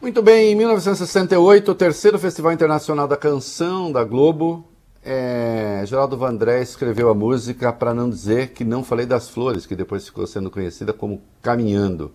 [0.00, 4.62] Muito bem, em 1968, o terceiro Festival Internacional da Canção da Globo,
[5.02, 9.74] é, Geraldo Vandré escreveu a música para não dizer que não falei das flores, que
[9.74, 12.12] depois ficou sendo conhecida como Caminhando,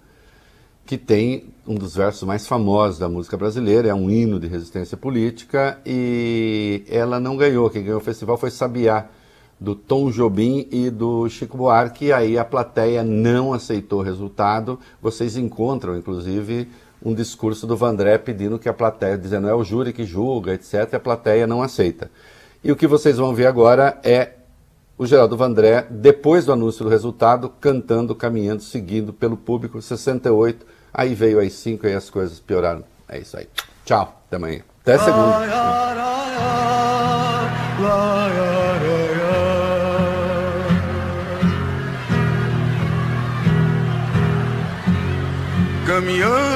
[0.85, 4.95] que tem um dos versos mais famosos da música brasileira, é um hino de resistência
[4.95, 7.67] política e ela não ganhou.
[7.67, 9.07] Quem ganhou o festival foi Sabiá,
[9.59, 14.79] do Tom Jobim e do Chico Buarque, e aí a plateia não aceitou o resultado.
[15.01, 16.67] Vocês encontram, inclusive,
[17.03, 20.89] um discurso do Vandré pedindo que a plateia, dizendo é o júri que julga, etc.,
[20.93, 22.11] e a plateia não aceita.
[22.63, 24.33] E o que vocês vão ver agora é
[24.97, 31.15] o Geraldo Vandré, depois do anúncio do resultado, cantando, caminhando, seguindo pelo público, 68, aí
[31.15, 32.83] veio as 5 e as coisas pioraram.
[33.09, 33.47] É isso aí.
[33.83, 34.61] Tchau, até amanhã.
[34.83, 36.11] Até segunda.
[45.87, 46.50] Caminhando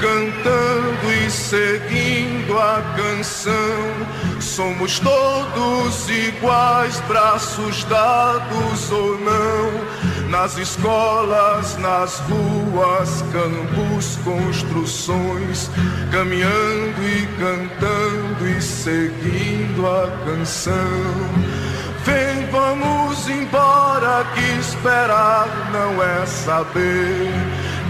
[0.00, 10.28] cantando e seguindo a canção, somos todos iguais, braços dados ou não.
[10.30, 15.70] Nas escolas, nas ruas, campos, construções,
[16.10, 21.50] caminhando e cantando e seguindo a canção.
[22.04, 27.59] Vem, vamos embora, que esperar não é saber.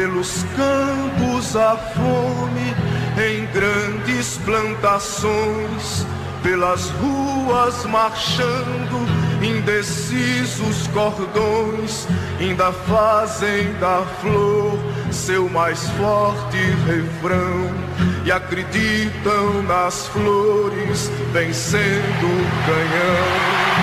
[0.00, 2.74] Pelos campos a fome,
[3.22, 6.06] em grandes plantações,
[6.42, 9.06] pelas ruas marchando,
[9.42, 14.78] indecisos cordões, ainda fazem da flor
[15.12, 17.70] seu mais forte refrão
[18.24, 23.80] e acreditam nas flores vencendo o canhão.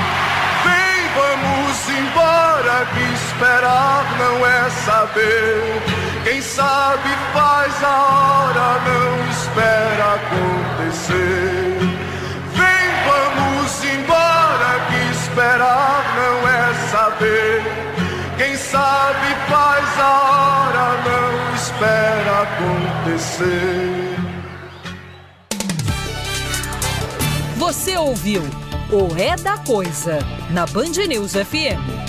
[1.17, 6.06] Vamos embora, que esperar não é saber.
[6.29, 11.79] Quem sabe faz a hora, não espera acontecer.
[12.51, 17.63] Vem, vamos embora, que esperar não é saber.
[18.37, 24.17] Quem sabe faz a hora, não espera acontecer.
[27.55, 28.41] Você ouviu
[28.91, 31.97] o É da Coisa na Band News FM.